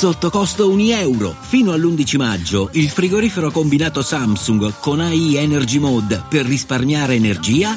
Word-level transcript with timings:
sotto 0.00 0.30
costo 0.30 0.70
1 0.70 0.94
euro. 0.94 1.36
Fino 1.38 1.72
all'11 1.72 2.16
maggio 2.16 2.70
il 2.72 2.88
frigorifero 2.88 3.50
combinato 3.50 4.00
Samsung 4.00 4.78
con 4.80 4.98
AI 4.98 5.36
Energy 5.36 5.76
Mode 5.78 6.24
per 6.26 6.46
risparmiare 6.46 7.16
energia 7.16 7.76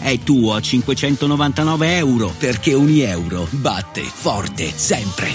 è 0.00 0.18
tuo 0.20 0.54
a 0.54 0.62
599 0.62 1.96
euro 1.98 2.32
perché 2.38 2.72
ogni 2.72 3.00
euro 3.00 3.46
batte 3.50 4.00
forte 4.00 4.72
sempre. 4.74 5.28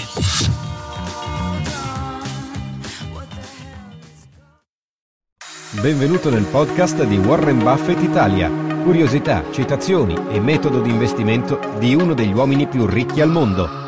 Benvenuto 5.80 6.30
nel 6.30 6.46
podcast 6.46 7.04
di 7.04 7.16
Warren 7.16 7.60
Buffett 7.60 8.02
Italia. 8.02 8.50
Curiosità, 8.82 9.44
citazioni 9.52 10.16
e 10.30 10.40
metodo 10.40 10.80
di 10.80 10.90
investimento 10.90 11.60
di 11.78 11.94
uno 11.94 12.12
degli 12.12 12.32
uomini 12.32 12.66
più 12.66 12.86
ricchi 12.86 13.20
al 13.20 13.30
mondo. 13.30 13.83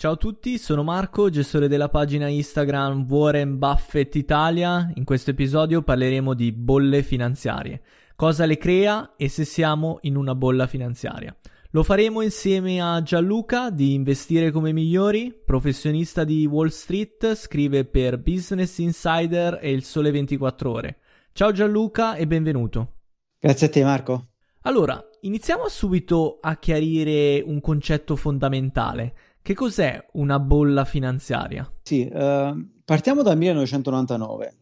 Ciao 0.00 0.12
a 0.12 0.16
tutti, 0.16 0.58
sono 0.58 0.84
Marco, 0.84 1.28
gestore 1.28 1.66
della 1.66 1.88
pagina 1.88 2.28
Instagram 2.28 3.04
Warren 3.10 3.58
Buffett 3.58 4.14
Italia. 4.14 4.92
In 4.94 5.02
questo 5.02 5.32
episodio 5.32 5.82
parleremo 5.82 6.34
di 6.34 6.52
bolle 6.52 7.02
finanziarie, 7.02 7.82
cosa 8.14 8.46
le 8.46 8.58
crea 8.58 9.14
e 9.16 9.28
se 9.28 9.44
siamo 9.44 9.98
in 10.02 10.14
una 10.14 10.36
bolla 10.36 10.68
finanziaria. 10.68 11.36
Lo 11.70 11.82
faremo 11.82 12.20
insieme 12.20 12.80
a 12.80 13.02
Gianluca 13.02 13.70
di 13.70 13.94
Investire 13.94 14.52
come 14.52 14.72
migliori, 14.72 15.36
professionista 15.44 16.22
di 16.22 16.46
Wall 16.46 16.68
Street, 16.68 17.34
scrive 17.34 17.84
per 17.84 18.20
Business 18.20 18.78
Insider 18.78 19.58
e 19.60 19.72
Il 19.72 19.82
Sole 19.82 20.12
24 20.12 20.70
Ore. 20.70 20.98
Ciao 21.32 21.50
Gianluca 21.50 22.14
e 22.14 22.24
benvenuto. 22.28 22.98
Grazie 23.40 23.66
a 23.66 23.70
te 23.70 23.82
Marco. 23.82 24.28
Allora, 24.62 25.02
iniziamo 25.22 25.68
subito 25.68 26.38
a 26.40 26.56
chiarire 26.56 27.42
un 27.44 27.60
concetto 27.60 28.14
fondamentale. 28.14 29.14
Che 29.42 29.54
cos'è 29.54 30.04
una 30.12 30.38
bolla 30.38 30.84
finanziaria? 30.84 31.70
Sì, 31.82 32.08
uh, 32.12 32.68
partiamo 32.84 33.22
dal 33.22 33.36
1999. 33.38 34.56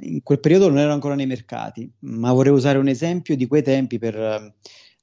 In 0.00 0.22
quel 0.22 0.38
periodo 0.38 0.68
non 0.68 0.78
ero 0.78 0.92
ancora 0.92 1.16
nei 1.16 1.26
mercati, 1.26 1.90
ma 2.00 2.32
vorrei 2.32 2.52
usare 2.52 2.78
un 2.78 2.86
esempio 2.86 3.34
di 3.34 3.46
quei 3.46 3.62
tempi 3.62 3.98
per 3.98 4.16
uh, 4.16 4.52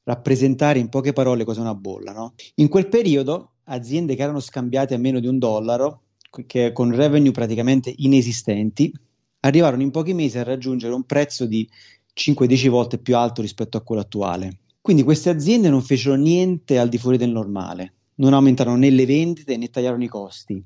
rappresentare 0.03 0.79
in 0.79 0.87
poche 0.89 1.11
parole 1.11 1.43
cos'è 1.43 1.59
una 1.59 1.75
bolla. 1.75 2.13
No? 2.13 2.33
In 2.55 2.69
quel 2.69 2.87
periodo 2.87 3.55
aziende 3.65 4.15
che 4.15 4.23
erano 4.23 4.39
scambiate 4.39 4.93
a 4.93 4.97
meno 4.97 5.19
di 5.19 5.27
un 5.27 5.37
dollaro, 5.37 6.03
che, 6.47 6.71
con 6.71 6.95
revenue 6.95 7.31
praticamente 7.31 7.93
inesistenti, 7.97 8.93
arrivarono 9.41 9.81
in 9.81 9.91
pochi 9.91 10.13
mesi 10.13 10.37
a 10.37 10.43
raggiungere 10.43 10.93
un 10.93 11.03
prezzo 11.03 11.45
di 11.45 11.67
5-10 12.15 12.69
volte 12.69 12.97
più 12.97 13.17
alto 13.17 13.41
rispetto 13.41 13.77
a 13.77 13.81
quello 13.81 14.01
attuale. 14.01 14.59
Quindi 14.81 15.03
queste 15.03 15.29
aziende 15.29 15.69
non 15.69 15.81
fecero 15.81 16.15
niente 16.15 16.77
al 16.77 16.89
di 16.89 16.97
fuori 16.97 17.17
del 17.17 17.31
normale 17.31 17.94
non 18.15 18.33
aumentarono 18.33 18.77
né 18.77 18.89
le 18.89 19.05
vendite 19.05 19.57
né 19.57 19.69
tagliarono 19.69 20.03
i 20.03 20.07
costi, 20.07 20.63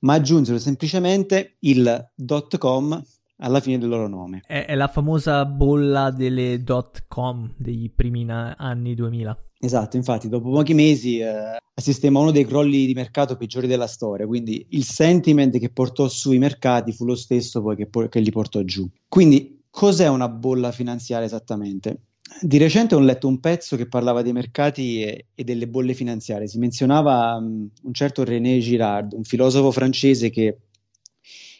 ma 0.00 0.14
aggiunsero 0.14 0.58
semplicemente 0.58 1.56
il 1.60 2.10
dot 2.14 2.58
com 2.58 3.02
alla 3.38 3.60
fine 3.60 3.78
del 3.78 3.88
loro 3.88 4.08
nome. 4.08 4.42
È, 4.46 4.66
è 4.66 4.74
la 4.74 4.88
famosa 4.88 5.44
bolla 5.44 6.10
delle 6.10 6.62
dot 6.62 7.04
com 7.08 7.52
dei 7.56 7.90
primi 7.94 8.24
na- 8.24 8.54
anni 8.56 8.94
2000. 8.94 9.36
Esatto, 9.58 9.96
infatti 9.96 10.28
dopo 10.28 10.50
pochi 10.50 10.74
mesi 10.74 11.18
eh, 11.20 11.56
assistemmo 11.74 12.18
a 12.18 12.22
uno 12.22 12.30
dei 12.30 12.44
crolli 12.44 12.84
di 12.84 12.92
mercato 12.92 13.36
peggiori 13.36 13.66
della 13.66 13.86
storia, 13.86 14.26
quindi 14.26 14.66
il 14.70 14.84
sentiment 14.84 15.58
che 15.58 15.70
portò 15.70 16.06
sui 16.08 16.38
mercati 16.38 16.92
fu 16.92 17.06
lo 17.06 17.14
stesso 17.14 17.62
poi 17.62 17.74
che, 17.74 17.86
po- 17.86 18.08
che 18.08 18.20
li 18.20 18.30
portò 18.30 18.62
giù. 18.62 18.88
Quindi 19.08 19.64
cos'è 19.70 20.08
una 20.08 20.28
bolla 20.28 20.70
finanziaria 20.70 21.26
esattamente? 21.26 22.02
Di 22.40 22.56
recente 22.56 22.94
ho 22.94 23.00
letto 23.00 23.28
un 23.28 23.38
pezzo 23.38 23.76
che 23.76 23.86
parlava 23.86 24.22
dei 24.22 24.32
mercati 24.32 25.02
e, 25.02 25.26
e 25.34 25.44
delle 25.44 25.68
bolle 25.68 25.92
finanziarie. 25.92 26.48
Si 26.48 26.58
menzionava 26.58 27.36
um, 27.36 27.68
un 27.82 27.92
certo 27.92 28.24
René 28.24 28.58
Girard, 28.60 29.12
un 29.12 29.24
filosofo 29.24 29.70
francese 29.70 30.30
che, 30.30 30.58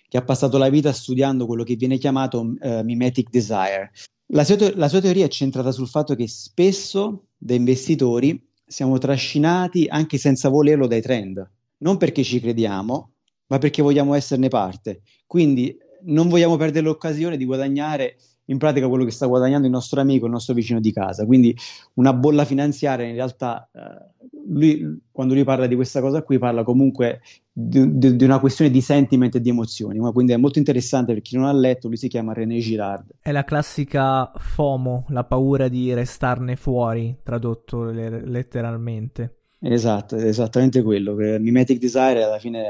che, 0.08 0.16
ha 0.16 0.24
passato 0.24 0.56
la 0.56 0.70
vita 0.70 0.90
studiando 0.92 1.44
quello 1.46 1.64
che 1.64 1.76
viene 1.76 1.98
chiamato 1.98 2.40
uh, 2.40 2.82
mimetic 2.82 3.28
desire. 3.28 3.92
La 4.28 4.42
sua, 4.42 4.56
la 4.74 4.88
sua 4.88 5.02
teoria 5.02 5.26
è 5.26 5.28
centrata 5.28 5.70
sul 5.70 5.86
fatto 5.86 6.14
che 6.14 6.26
spesso 6.28 7.26
da 7.36 7.54
investitori 7.54 8.42
siamo 8.66 8.96
trascinati 8.96 9.86
anche 9.86 10.16
senza 10.16 10.48
volerlo 10.48 10.86
dai 10.86 11.02
trend, 11.02 11.46
non 11.78 11.98
perché 11.98 12.24
ci 12.24 12.40
crediamo, 12.40 13.12
ma 13.48 13.58
perché 13.58 13.82
vogliamo 13.82 14.14
esserne 14.14 14.48
parte. 14.48 15.02
Quindi 15.26 15.76
non 16.04 16.28
vogliamo 16.28 16.56
perdere 16.56 16.86
l'occasione 16.86 17.36
di 17.36 17.44
guadagnare 17.44 18.16
in 18.46 18.58
pratica 18.58 18.88
quello 18.88 19.04
che 19.04 19.10
sta 19.10 19.26
guadagnando 19.26 19.66
il 19.66 19.72
nostro 19.72 20.00
amico, 20.00 20.26
il 20.26 20.32
nostro 20.32 20.54
vicino 20.54 20.80
di 20.80 20.92
casa. 20.92 21.24
Quindi 21.24 21.56
una 21.94 22.12
bolla 22.12 22.44
finanziaria 22.44 23.06
in 23.06 23.14
realtà, 23.14 23.68
eh, 23.72 24.28
lui, 24.48 25.00
quando 25.10 25.34
lui 25.34 25.44
parla 25.44 25.66
di 25.66 25.74
questa 25.74 26.00
cosa 26.00 26.22
qui, 26.22 26.38
parla 26.38 26.62
comunque 26.62 27.20
di, 27.50 27.96
di, 27.96 28.16
di, 28.16 28.24
una 28.24 28.40
questione 28.40 28.70
di 28.70 28.80
sentiment 28.80 29.34
e 29.34 29.40
di 29.40 29.48
emozioni. 29.48 29.98
Ma 29.98 30.10
quindi 30.12 30.32
è 30.32 30.36
molto 30.36 30.58
interessante 30.58 31.12
per 31.12 31.22
chi 31.22 31.36
non 31.36 31.46
ha 31.46 31.52
letto, 31.52 31.88
lui 31.88 31.96
si 31.96 32.08
chiama 32.08 32.32
René 32.32 32.58
Girard. 32.58 33.10
È 33.20 33.32
la 33.32 33.44
classica 33.44 34.30
FOMO, 34.36 35.06
la 35.08 35.24
paura 35.24 35.68
di 35.68 35.92
restarne 35.94 36.56
fuori, 36.56 37.16
tradotto 37.22 37.84
le- 37.84 38.26
letteralmente. 38.26 39.38
Esatto, 39.66 40.16
è 40.16 40.26
esattamente 40.26 40.82
quello. 40.82 41.14
Mimetic 41.14 41.78
Desire 41.78 42.22
alla 42.22 42.38
fine 42.38 42.66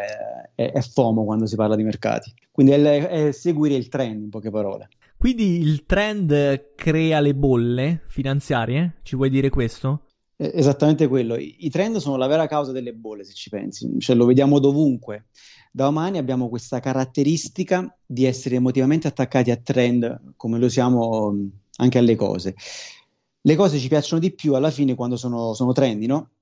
è, 0.55 0.71
è, 0.71 0.81
FOMO 0.81 1.25
quando 1.25 1.47
si 1.47 1.57
parla 1.57 1.75
di 1.75 1.83
mercati. 1.83 2.33
Quindi 2.53 2.73
è, 2.73 3.09
è 3.09 3.33
seguire 3.33 3.75
il 3.75 3.89
trend, 3.89 4.23
in 4.23 4.31
poche 4.31 4.51
parole. 4.51 4.89
Quindi 5.25 5.59
il 5.59 5.87
trend 5.87 6.75
crea 6.75 7.19
le 7.21 7.35
bolle 7.35 8.03
finanziarie? 8.09 8.97
Ci 9.03 9.17
vuoi 9.17 9.31
dire 9.31 9.49
questo? 9.49 10.03
Esattamente 10.37 11.09
quello. 11.09 11.37
I, 11.37 11.71
trend 11.71 11.97
sono 11.97 12.19
la 12.19 12.27
vera 12.27 12.47
causa 12.47 12.73
delle 12.73 12.93
bolle, 12.93 13.25
se 13.25 13.33
ci 13.33 13.49
pensi. 13.49 13.89
Cioè, 13.99 14.17
lo 14.17 14.27
vediamo 14.27 14.59
dovunque. 14.59 15.29
Da 15.73 15.89
umani 15.89 16.19
abbiamo 16.19 16.51
questa 16.51 16.79
caratteristica 16.79 17.97
di 18.05 18.27
essere 18.27 18.57
emotivamente 18.57 19.09
attaccati 19.09 19.51
a 19.51 19.57
trend, 19.57 20.35
come 20.37 20.59
lo 20.59 20.69
siamo 20.69 21.35
anche 21.79 21.97
alle 21.97 22.17
cose. 22.17 22.55
Le 23.41 23.57
cose 23.57 23.79
ci 23.79 23.89
piacciono 23.89 24.21
di 24.21 24.31
più 24.31 24.53
alla 24.55 24.71
fine 24.71 24.95
quando 24.95 25.17
sono, 25.17 25.55
sono 25.55 25.73
trendy, 25.73 26.05
no? 26.05 26.33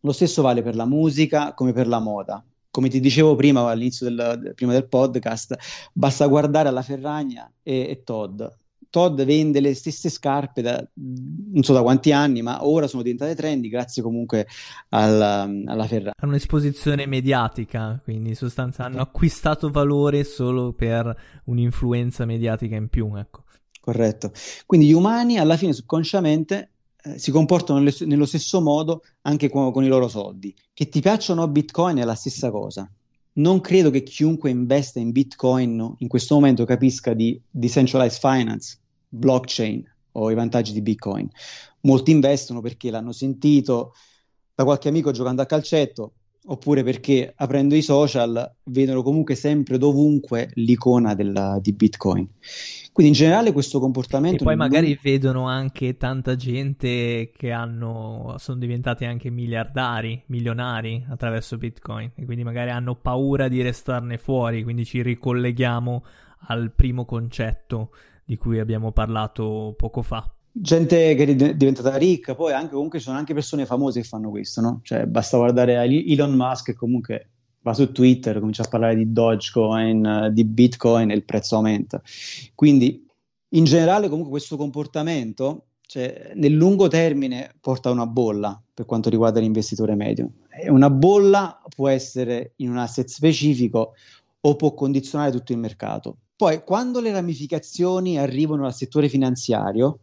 Lo 0.00 0.10
stesso 0.10 0.42
vale 0.42 0.60
per 0.60 0.74
la 0.74 0.86
musica 0.86 1.54
come 1.54 1.72
per 1.72 1.86
la 1.86 2.00
moda 2.00 2.44
come 2.74 2.88
ti 2.88 2.98
dicevo 2.98 3.36
prima 3.36 3.70
all'inizio 3.70 4.12
del, 4.12 4.50
prima 4.56 4.72
del 4.72 4.88
podcast, 4.88 5.56
basta 5.92 6.26
guardare 6.26 6.68
alla 6.68 6.82
Ferragna 6.82 7.48
e, 7.62 7.86
e 7.88 8.02
Todd. 8.02 8.42
Todd 8.90 9.22
vende 9.22 9.60
le 9.60 9.74
stesse 9.74 10.08
scarpe 10.08 10.60
da 10.60 10.84
non 10.94 11.62
so 11.62 11.72
da 11.72 11.82
quanti 11.82 12.10
anni, 12.10 12.42
ma 12.42 12.66
ora 12.66 12.88
sono 12.88 13.02
diventate 13.02 13.36
trendy 13.36 13.68
grazie 13.68 14.02
comunque 14.02 14.48
alla, 14.88 15.42
alla 15.42 15.86
Ferragna. 15.86 16.14
Hanno 16.16 16.32
un'esposizione 16.32 17.06
mediatica, 17.06 18.00
quindi 18.02 18.30
in 18.30 18.36
sostanza 18.36 18.82
hanno 18.82 19.02
acquistato 19.02 19.70
valore 19.70 20.24
solo 20.24 20.72
per 20.72 21.16
un'influenza 21.44 22.24
mediatica 22.24 22.74
in 22.74 22.88
più, 22.88 23.14
ecco. 23.14 23.44
Corretto. 23.80 24.32
Quindi 24.66 24.88
gli 24.88 24.92
umani 24.92 25.38
alla 25.38 25.56
fine 25.56 25.72
subconsciamente 25.72 26.70
eh, 27.06 27.18
si 27.18 27.30
comportano 27.30 27.78
nello, 27.78 27.94
nello 28.00 28.24
stesso 28.24 28.62
modo 28.62 29.02
anche 29.22 29.50
con, 29.50 29.70
con, 29.72 29.84
i 29.84 29.88
loro 29.88 30.08
soldi. 30.08 30.54
Che 30.72 30.88
ti 30.88 31.00
piacciono 31.00 31.46
Bitcoin 31.48 31.98
è 31.98 32.04
la 32.04 32.14
stessa 32.14 32.50
cosa. 32.50 32.90
Non 33.34 33.60
credo 33.60 33.90
che 33.90 34.02
chiunque 34.02 34.50
investa 34.50 35.00
in 35.00 35.10
Bitcoin 35.10 35.96
in 35.98 36.08
questo 36.08 36.34
momento 36.34 36.64
capisca 36.64 37.12
di 37.12 37.38
decentralized 37.50 38.20
finance, 38.20 38.78
blockchain 39.08 39.84
o 40.12 40.30
i 40.30 40.34
vantaggi 40.34 40.72
di 40.72 40.80
Bitcoin. 40.80 41.28
Molti 41.80 42.10
investono 42.12 42.60
perché 42.60 42.90
l'hanno 42.90 43.12
sentito 43.12 43.92
da 44.54 44.64
qualche 44.64 44.88
amico 44.88 45.10
giocando 45.10 45.42
a 45.42 45.46
calcetto, 45.46 46.12
oppure 46.46 46.82
perché 46.82 47.32
aprendo 47.36 47.74
i 47.74 47.82
social 47.82 48.50
vedono 48.64 49.02
comunque 49.02 49.34
sempre 49.34 49.76
dovunque 49.76 50.50
l'icona 50.54 51.14
della, 51.14 51.58
di 51.60 51.72
Bitcoin. 51.72 52.26
Quindi 52.94 53.12
in 53.12 53.18
generale 53.18 53.50
questo 53.50 53.80
comportamento... 53.80 54.44
E 54.44 54.46
poi 54.46 54.54
magari 54.54 54.90
non... 54.90 54.98
vedono 55.02 55.48
anche 55.48 55.96
tanta 55.96 56.36
gente 56.36 57.32
che 57.36 57.50
hanno, 57.50 58.36
sono 58.38 58.58
diventati 58.60 59.04
anche 59.04 59.30
miliardari, 59.30 60.22
milionari 60.26 61.04
attraverso 61.08 61.58
Bitcoin. 61.58 62.12
E 62.14 62.24
quindi 62.24 62.44
magari 62.44 62.70
hanno 62.70 62.94
paura 62.94 63.48
di 63.48 63.60
restarne 63.62 64.16
fuori, 64.16 64.62
quindi 64.62 64.84
ci 64.84 65.02
ricolleghiamo 65.02 66.04
al 66.46 66.70
primo 66.70 67.04
concetto 67.04 67.90
di 68.24 68.36
cui 68.36 68.60
abbiamo 68.60 68.92
parlato 68.92 69.74
poco 69.76 70.02
fa. 70.02 70.32
Gente 70.52 71.16
che 71.16 71.24
è 71.24 71.54
diventata 71.56 71.96
ricca, 71.96 72.36
poi 72.36 72.52
anche 72.52 72.74
comunque 72.74 73.00
ci 73.00 73.06
sono 73.06 73.18
anche 73.18 73.34
persone 73.34 73.66
famose 73.66 74.02
che 74.02 74.06
fanno 74.06 74.30
questo, 74.30 74.60
no? 74.60 74.78
Cioè 74.84 75.06
basta 75.06 75.36
guardare 75.36 75.82
Elon 75.82 76.32
Musk 76.32 76.66
che 76.66 76.74
comunque 76.74 77.30
va 77.64 77.72
su 77.72 77.90
Twitter, 77.92 78.38
comincia 78.38 78.62
a 78.62 78.68
parlare 78.68 78.94
di 78.94 79.10
Dogecoin, 79.10 80.28
di 80.32 80.44
Bitcoin 80.44 81.10
e 81.10 81.14
il 81.14 81.24
prezzo 81.24 81.56
aumenta. 81.56 82.00
Quindi 82.54 83.06
in 83.54 83.64
generale 83.64 84.08
comunque 84.08 84.30
questo 84.30 84.56
comportamento 84.56 85.64
cioè, 85.86 86.32
nel 86.34 86.52
lungo 86.52 86.88
termine 86.88 87.54
porta 87.60 87.88
a 87.88 87.92
una 87.92 88.06
bolla 88.06 88.60
per 88.72 88.84
quanto 88.84 89.08
riguarda 89.08 89.40
l'investitore 89.40 89.94
medio. 89.94 90.30
Una 90.68 90.90
bolla 90.90 91.60
può 91.74 91.88
essere 91.88 92.52
in 92.56 92.70
un 92.70 92.76
asset 92.76 93.08
specifico 93.08 93.94
o 94.40 94.56
può 94.56 94.74
condizionare 94.74 95.30
tutto 95.30 95.52
il 95.52 95.58
mercato. 95.58 96.18
Poi 96.36 96.62
quando 96.64 97.00
le 97.00 97.12
ramificazioni 97.12 98.18
arrivano 98.18 98.66
al 98.66 98.74
settore 98.74 99.08
finanziario, 99.08 100.00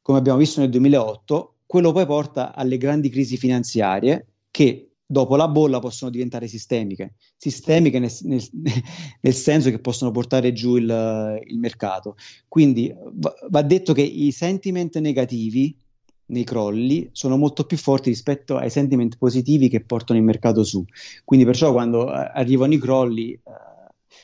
come 0.00 0.18
abbiamo 0.18 0.38
visto 0.38 0.60
nel 0.60 0.70
2008, 0.70 1.54
quello 1.66 1.90
poi 1.90 2.06
porta 2.06 2.54
alle 2.54 2.78
grandi 2.78 3.08
crisi 3.08 3.36
finanziarie 3.36 4.26
che 4.50 4.89
dopo 5.10 5.34
la 5.34 5.48
bolla 5.48 5.80
possono 5.80 6.08
diventare 6.08 6.46
sistemiche, 6.46 7.14
sistemiche 7.36 7.98
nel, 7.98 8.12
nel, 8.22 8.42
nel 9.20 9.34
senso 9.34 9.68
che 9.70 9.80
possono 9.80 10.12
portare 10.12 10.52
giù 10.52 10.76
il, 10.76 11.40
il 11.46 11.58
mercato. 11.58 12.14
Quindi 12.46 12.94
va, 13.14 13.34
va, 13.48 13.62
detto 13.62 13.92
che 13.92 14.02
i 14.02 14.30
sentiment 14.30 14.96
negativi 14.98 15.76
nei 16.26 16.44
crolli 16.44 17.08
sono 17.10 17.36
molto 17.36 17.64
più 17.64 17.76
forti 17.76 18.08
rispetto 18.10 18.56
ai 18.56 18.70
sentiment 18.70 19.18
positivi 19.18 19.68
che 19.68 19.80
portano 19.80 20.20
il 20.20 20.24
mercato 20.24 20.62
su. 20.62 20.84
Quindi 21.24 21.44
perciò 21.44 21.72
quando 21.72 22.08
eh, 22.08 22.30
arrivano 22.32 22.74
i 22.74 22.78
crolli 22.78 23.32
eh, 23.32 23.40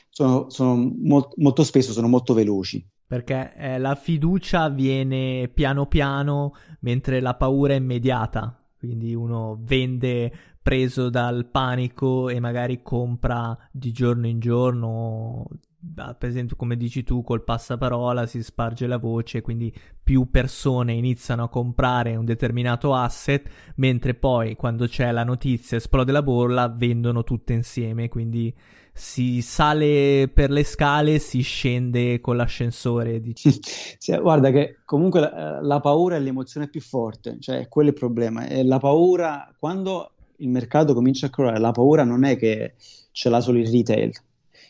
sono, 0.09 0.49
sono 0.49 0.75
mo- 0.75 1.33
molto 1.35 1.65
spesso 1.65 1.91
sono 1.91 2.07
molto 2.07 2.33
veloci. 2.33 2.85
Perché 3.05 3.53
eh, 3.57 3.77
la 3.77 3.95
fiducia 3.95 4.69
viene 4.69 5.49
piano 5.53 5.85
piano 5.87 6.53
mentre 6.79 7.19
la 7.19 7.35
paura 7.35 7.73
è 7.73 7.77
immediata. 7.77 8.61
Quindi 8.77 9.15
uno 9.15 9.57
vende 9.61 10.31
preso 10.61 11.09
dal 11.09 11.45
panico 11.45 12.29
e 12.29 12.39
magari 12.39 12.81
compra 12.81 13.57
di 13.71 13.91
giorno 13.91 14.27
in 14.27 14.39
giorno, 14.39 15.47
per 15.95 16.27
esempio 16.27 16.57
come 16.57 16.75
dici 16.75 17.03
tu 17.03 17.23
col 17.23 17.43
passaparola 17.43 18.25
si 18.25 18.43
sparge 18.43 18.85
la 18.85 18.97
voce, 18.97 19.41
quindi 19.41 19.73
più 20.03 20.29
persone 20.29 20.91
iniziano 20.91 21.43
a 21.43 21.49
comprare 21.49 22.17
un 22.17 22.25
determinato 22.25 22.93
asset, 22.93 23.49
mentre 23.75 24.13
poi 24.13 24.55
quando 24.55 24.87
c'è 24.87 25.11
la 25.11 25.23
notizia 25.23 25.77
esplode 25.77 26.11
la 26.11 26.21
bolla, 26.21 26.67
vendono 26.67 27.23
tutte 27.23 27.53
insieme, 27.53 28.09
quindi 28.09 28.53
si 28.97 29.41
sale 29.41 30.27
per 30.33 30.49
le 30.49 30.63
scale, 30.63 31.19
si 31.19 31.41
scende 31.41 32.19
con 32.19 32.35
l'ascensore. 32.35 33.21
sì, 33.35 34.17
guarda 34.17 34.49
che 34.49 34.79
comunque 34.85 35.19
la, 35.19 35.61
la, 35.61 35.79
paura 35.79 36.15
è 36.15 36.19
l'emozione 36.19 36.67
più 36.67 36.81
forte, 36.81 37.37
cioè 37.39 37.67
quello 37.67 37.89
è 37.89 37.91
il 37.91 37.97
problema. 37.97 38.47
E 38.47 38.63
la 38.63 38.79
paura, 38.79 39.53
quando 39.57 40.13
il 40.37 40.49
mercato 40.49 40.93
comincia 40.95 41.27
a 41.27 41.29
crollare, 41.29 41.59
la 41.59 41.71
paura 41.71 42.03
non 42.03 42.23
è 42.23 42.37
che 42.37 42.73
ce 43.11 43.29
l'ha 43.29 43.39
solo 43.39 43.59
il 43.59 43.69
retail, 43.69 44.11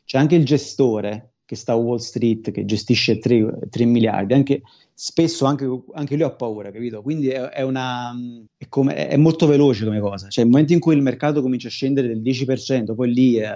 c'è 0.03 0.17
anche 0.17 0.35
il 0.35 0.45
gestore 0.45 1.36
che 1.47 1.55
sta 1.55 1.71
a 1.71 1.75
Wall 1.75 1.99
Street, 1.99 2.51
che 2.51 2.65
gestisce 2.65 3.19
3, 3.19 3.69
3 3.69 3.85
miliardi, 3.85 4.33
anche, 4.33 4.63
spesso 4.93 5.45
anche, 5.45 5.65
anche, 5.93 6.15
lui 6.15 6.25
ha 6.25 6.31
paura, 6.31 6.71
capito? 6.71 7.01
Quindi 7.01 7.29
è, 7.29 7.39
è, 7.39 7.61
una, 7.61 8.13
è, 8.57 8.67
come, 8.67 9.07
è, 9.07 9.15
molto 9.15 9.47
veloce 9.47 9.85
come 9.85 10.01
cosa, 10.01 10.27
cioè 10.27 10.43
il 10.43 10.49
momento 10.49 10.73
in 10.73 10.81
cui 10.81 10.93
il 10.93 11.01
mercato 11.01 11.41
comincia 11.41 11.69
a 11.69 11.71
scendere 11.71 12.09
del 12.09 12.21
10%, 12.21 12.93
poi 12.93 13.13
lì 13.13 13.37
eh, 13.37 13.47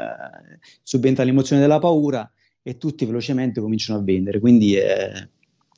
subentra 0.81 1.25
l'emozione 1.25 1.61
della 1.61 1.79
paura 1.79 2.31
e 2.63 2.77
tutti 2.77 3.03
velocemente 3.03 3.59
cominciano 3.59 3.99
a 3.99 4.03
vendere, 4.03 4.39
quindi 4.39 4.75
è, 4.75 5.11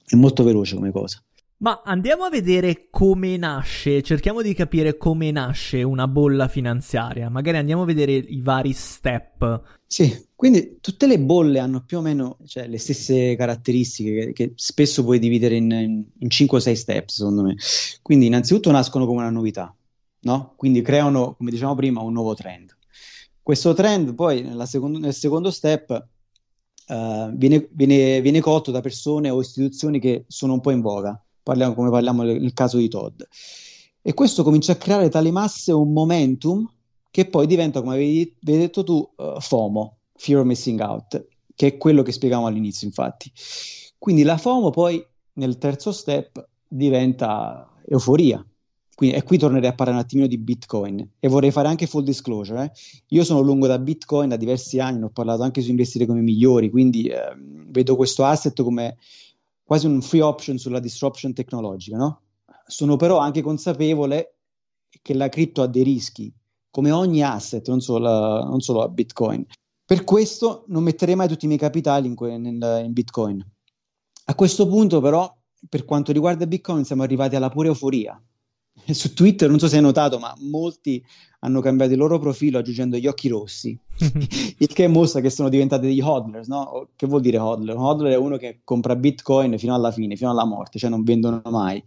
è 0.06 0.16
molto 0.16 0.44
veloce 0.44 0.75
come 0.75 0.92
cosa. 0.92 1.19
Ma 1.63 1.81
andiamo 1.86 2.25
a 2.25 2.30
vedere 2.30 2.89
come 2.89 3.38
nasce, 3.38 4.01
cerchiamo 4.01 4.42
di 4.42 4.54
capire 4.54 4.98
come 4.98 5.31
nasce 5.31 5.81
una 5.81 6.10
bolla 6.10 6.50
finanziaria, 6.50 7.30
magari 7.30 7.56
andiamo 7.56 7.83
a 7.83 7.86
vedere 7.86 8.12
i 8.12 8.42
vari 8.42 8.74
step. 8.74 9.62
Sì, 9.88 10.27
quindi 10.36 10.80
tutte 10.81 11.07
le 11.07 11.18
bolle 11.21 11.60
hanno 11.60 11.86
più 11.86 12.00
o 12.00 12.01
meno 12.01 12.38
cioè, 12.48 12.68
le 12.68 12.77
stesse 12.77 13.38
caratteristiche 13.38 14.25
che, 14.25 14.33
che 14.33 14.51
spesso 14.57 15.06
puoi 15.06 15.19
dividere 15.19 15.56
in, 15.56 15.71
in, 15.71 16.04
in 16.19 16.30
5 16.30 16.57
o 16.57 16.60
6 16.60 16.75
step, 16.75 17.07
secondo 17.07 17.44
me. 17.44 17.56
Quindi 18.01 18.25
innanzitutto 18.25 18.69
nascono 18.69 19.06
come 19.06 19.21
una 19.21 19.30
novità, 19.30 19.74
no? 20.24 20.56
Quindi 20.57 20.81
creano, 20.81 21.36
come 21.36 21.50
dicevamo 21.50 21.75
prima, 21.75 22.01
un 22.01 22.12
nuovo 22.12 22.33
trend. 22.33 22.75
Questo 23.42 23.74
trend 23.74 24.16
poi 24.16 24.45
secondo, 24.66 25.00
nel 25.00 25.13
secondo 25.13 25.50
step 25.50 26.07
uh, 26.89 27.31
viene, 27.31 27.69
viene, 27.71 28.19
viene 28.19 28.42
colto 28.42 28.69
da 28.69 28.81
persone 28.81 29.30
o 29.30 29.39
istituzioni 29.39 30.01
che 30.01 30.25
sono 30.27 30.51
un 30.51 30.59
po' 30.59 30.71
in 30.71 30.81
voga 30.81 31.18
parliamo, 31.44 31.74
come 31.75 31.90
parliamo 31.90 32.24
nel 32.24 32.54
caso 32.54 32.78
di 32.78 32.88
Todd. 32.88 33.22
E 34.01 34.13
questo 34.13 34.44
comincia 34.44 34.74
a 34.74 34.78
creare 34.78 35.10
tale 35.10 35.31
masse 35.31 35.72
un 35.72 35.94
momentum 35.94 36.69
che 37.12 37.25
poi 37.25 37.45
diventa, 37.45 37.81
come 37.81 37.94
avevi, 37.94 38.36
detto 38.40 38.84
tu, 38.84 39.07
uh, 39.18 39.40
FOMO, 39.40 39.98
Fear 40.16 40.40
of 40.40 40.45
Missing 40.45 40.80
Out, 40.80 41.28
che 41.56 41.68
è 41.68 41.78
quello 41.78 42.01
che 42.01 42.12
spiegavamo 42.12 42.48
all'inizio, 42.48 42.88
infatti. 42.88 43.31
Quindi 43.98 44.24
la 44.24 44.38
FOMO 44.38 44.72
poi 44.72 45.06
nel 45.34 45.57
terzo 45.57 45.92
step 45.92 46.48
diventa 46.68 47.69
euforia. 47.88 48.44
Quindi, 48.95 49.16
e 49.16 49.24
qui 49.24 49.38
tornerei 49.38 49.69
a 49.69 49.74
parlare 49.74 49.98
un 49.98 50.04
attimino 50.04 50.28
di 50.28 50.38
Bitcoin 50.38 51.07
e 51.19 51.28
vorrei 51.28 51.51
fare 51.51 51.68
anche 51.68 51.88
full 51.88 52.04
disclosure. 52.04 52.63
Eh. 52.63 52.72
Io 53.10 53.24
sono 53.24 53.42
lungo 53.42 53.68
da 53.68 53.80
Bitcoin 53.80 54.30
da 54.30 54.36
diversi 54.36 54.80
anni, 54.80 55.04
ho 55.04 55.10
parlato 55.10 55.44
anche 55.44 55.62
su 55.62 55.69
investire 55.69 56.06
come 56.06 56.22
migliori, 56.22 56.69
quindi 56.69 57.07
eh, 57.07 57.36
vedo 57.38 57.95
questo 57.95 58.24
asset 58.24 58.62
come 58.62 58.98
quasi 59.63 59.88
un 59.88 60.01
free 60.01 60.21
option 60.21 60.57
sulla 60.57 60.80
disruption 60.80 61.33
tecnologica, 61.33 61.98
no? 61.98 62.21
Sono 62.68 62.95
però 62.95 63.18
anche 63.18 63.42
consapevole 63.42 64.38
che 65.01 65.13
la 65.13 65.30
cripto 65.30 65.62
ha 65.62 65.68
dei 65.68 65.83
rischi, 65.83 66.33
come 66.69 66.92
ogni 66.92 67.24
asset, 67.24 67.68
non 67.68 67.81
solo, 67.81 68.44
non 68.44 68.62
solo 68.62 68.81
a 68.81 68.89
Bitcoin. 68.89 69.45
Per 69.86 70.04
questo 70.04 70.63
non 70.68 70.83
metterei 70.83 71.15
mai 71.15 71.27
tutti 71.27 71.45
i 71.45 71.48
miei 71.48 71.60
capitali 71.60 72.07
in, 72.07 72.15
que- 72.15 72.31
in, 72.31 72.45
in 72.45 72.94
Bitcoin. 72.94 73.45
A 74.25 74.36
questo 74.36 74.68
punto, 74.68 75.01
però, 75.01 75.31
per 75.68 75.86
quanto 75.86 76.12
riguarda 76.12 76.48
Bitcoin, 76.48 76.86
siamo 76.86 77.04
arrivati 77.04 77.36
alla 77.36 77.50
pura 77.50 77.68
euforia. 77.68 78.21
Su 78.91 79.13
Twitter, 79.13 79.49
non 79.49 79.59
so 79.59 79.67
se 79.67 79.77
hai 79.77 79.81
notato, 79.81 80.19
ma 80.19 80.33
molti 80.39 81.03
hanno 81.39 81.61
cambiato 81.61 81.91
il 81.91 81.97
loro 81.97 82.19
profilo 82.19 82.57
aggiungendo 82.57 82.97
gli 82.97 83.07
occhi 83.07 83.27
rossi, 83.27 83.77
il 84.57 84.67
che 84.67 84.87
mostra 84.87 85.21
che 85.21 85.29
sono 85.29 85.49
diventati 85.49 85.87
degli 85.87 86.01
hodlers, 86.01 86.47
no? 86.47 86.89
Che 86.95 87.05
vuol 87.05 87.21
dire 87.21 87.37
hodler? 87.37 87.75
Un 87.75 87.83
hodler 87.83 88.13
è 88.13 88.17
uno 88.17 88.37
che 88.37 88.61
compra 88.63 88.95
bitcoin 88.95 89.57
fino 89.57 89.75
alla 89.75 89.91
fine, 89.91 90.15
fino 90.15 90.31
alla 90.31 90.45
morte, 90.45 90.79
cioè 90.79 90.89
non 90.89 91.03
vendono 91.03 91.41
mai. 91.45 91.83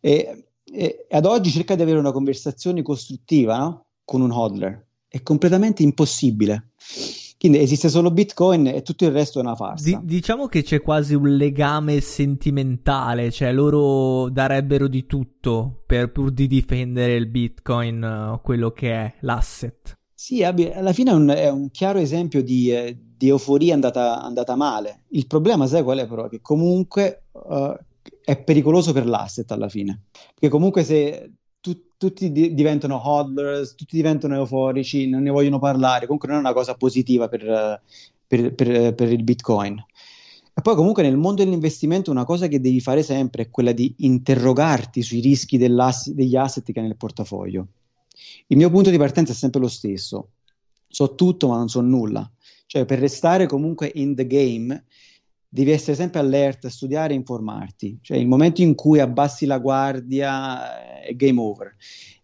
E, 0.00 0.46
e 0.64 1.06
ad 1.10 1.26
oggi 1.26 1.50
cerca 1.50 1.74
di 1.74 1.82
avere 1.82 1.98
una 1.98 2.12
conversazione 2.12 2.82
costruttiva 2.82 3.58
no? 3.58 3.86
con 4.04 4.20
un 4.20 4.30
hodler, 4.30 4.86
è 5.08 5.22
completamente 5.22 5.82
impossibile. 5.82 6.70
Quindi 7.38 7.58
esiste 7.58 7.88
solo 7.90 8.10
Bitcoin 8.10 8.66
e 8.66 8.82
tutto 8.82 9.04
il 9.04 9.12
resto 9.12 9.38
è 9.38 9.42
una 9.42 9.54
farsa. 9.54 9.98
D- 9.98 10.04
diciamo 10.04 10.46
che 10.46 10.62
c'è 10.62 10.80
quasi 10.80 11.14
un 11.14 11.36
legame 11.36 12.00
sentimentale, 12.00 13.30
cioè 13.30 13.52
loro 13.52 14.30
darebbero 14.30 14.88
di 14.88 15.04
tutto 15.04 15.82
per 15.86 16.10
pur 16.12 16.30
di 16.30 16.46
difendere 16.46 17.14
il 17.14 17.26
Bitcoin, 17.26 18.02
uh, 18.02 18.40
quello 18.40 18.70
che 18.70 18.92
è 18.92 19.14
l'asset. 19.20 19.98
Sì, 20.14 20.42
alla 20.42 20.94
fine 20.94 21.10
è 21.10 21.14
un, 21.14 21.28
è 21.28 21.50
un 21.50 21.70
chiaro 21.70 21.98
esempio 21.98 22.42
di, 22.42 22.70
eh, 22.70 22.98
di 23.16 23.28
euforia 23.28 23.74
andata, 23.74 24.22
andata, 24.22 24.56
male. 24.56 25.02
Il 25.08 25.26
problema, 25.26 25.66
sai 25.66 25.82
qual 25.82 25.98
è 25.98 26.06
però? 26.06 26.28
Che 26.28 26.40
comunque 26.40 27.24
uh, 27.32 27.76
è 28.24 28.42
pericoloso 28.42 28.94
per 28.94 29.06
l'asset 29.06 29.50
alla 29.52 29.68
fine. 29.68 30.04
Perché 30.32 30.48
comunque 30.48 30.84
se 30.84 31.32
tu, 31.66 31.82
tutti 31.96 32.30
di, 32.30 32.54
diventano 32.54 33.00
hodlers, 33.08 33.74
tutti 33.74 33.96
diventano 33.96 34.36
euforici, 34.36 35.08
non 35.08 35.22
ne 35.22 35.30
vogliono 35.30 35.58
parlare, 35.58 36.04
comunque 36.04 36.28
non 36.28 36.38
è 36.38 36.40
una 36.40 36.52
cosa 36.52 36.74
positiva 36.74 37.28
per, 37.28 37.82
per, 38.26 38.54
per, 38.54 38.94
per 38.94 39.12
il 39.12 39.24
Bitcoin. 39.24 39.84
E 40.58 40.62
poi 40.62 40.76
comunque 40.76 41.02
nel 41.02 41.16
mondo 41.16 41.42
dell'investimento 41.42 42.10
una 42.10 42.24
cosa 42.24 42.46
che 42.46 42.60
devi 42.60 42.80
fare 42.80 43.02
sempre 43.02 43.42
è 43.42 43.50
quella 43.50 43.72
di 43.72 43.92
interrogarti 43.98 45.02
sui 45.02 45.20
rischi 45.20 45.58
degli 45.58 46.36
asset 46.36 46.64
che 46.64 46.78
hai 46.78 46.86
nel 46.86 46.96
portafoglio. 46.96 47.66
Il 48.46 48.56
mio 48.56 48.70
punto 48.70 48.90
di 48.90 48.96
partenza 48.96 49.32
è 49.32 49.34
sempre 49.34 49.60
lo 49.60 49.68
stesso. 49.68 50.28
So 50.88 51.14
tutto 51.14 51.48
ma 51.48 51.56
non 51.56 51.68
so 51.68 51.80
nulla. 51.80 52.30
Cioè 52.66 52.86
per 52.86 53.00
restare 53.00 53.46
comunque 53.46 53.90
in 53.94 54.14
the 54.14 54.26
game 54.26 54.84
devi 55.56 55.70
essere 55.70 55.96
sempre 55.96 56.20
allerta, 56.20 56.68
studiare 56.68 57.14
e 57.14 57.16
informarti. 57.16 57.98
Cioè, 58.02 58.18
il 58.18 58.28
momento 58.28 58.60
in 58.60 58.74
cui 58.74 59.00
abbassi 59.00 59.46
la 59.46 59.56
guardia 59.56 61.00
è 61.00 61.16
game 61.16 61.40
over. 61.40 61.74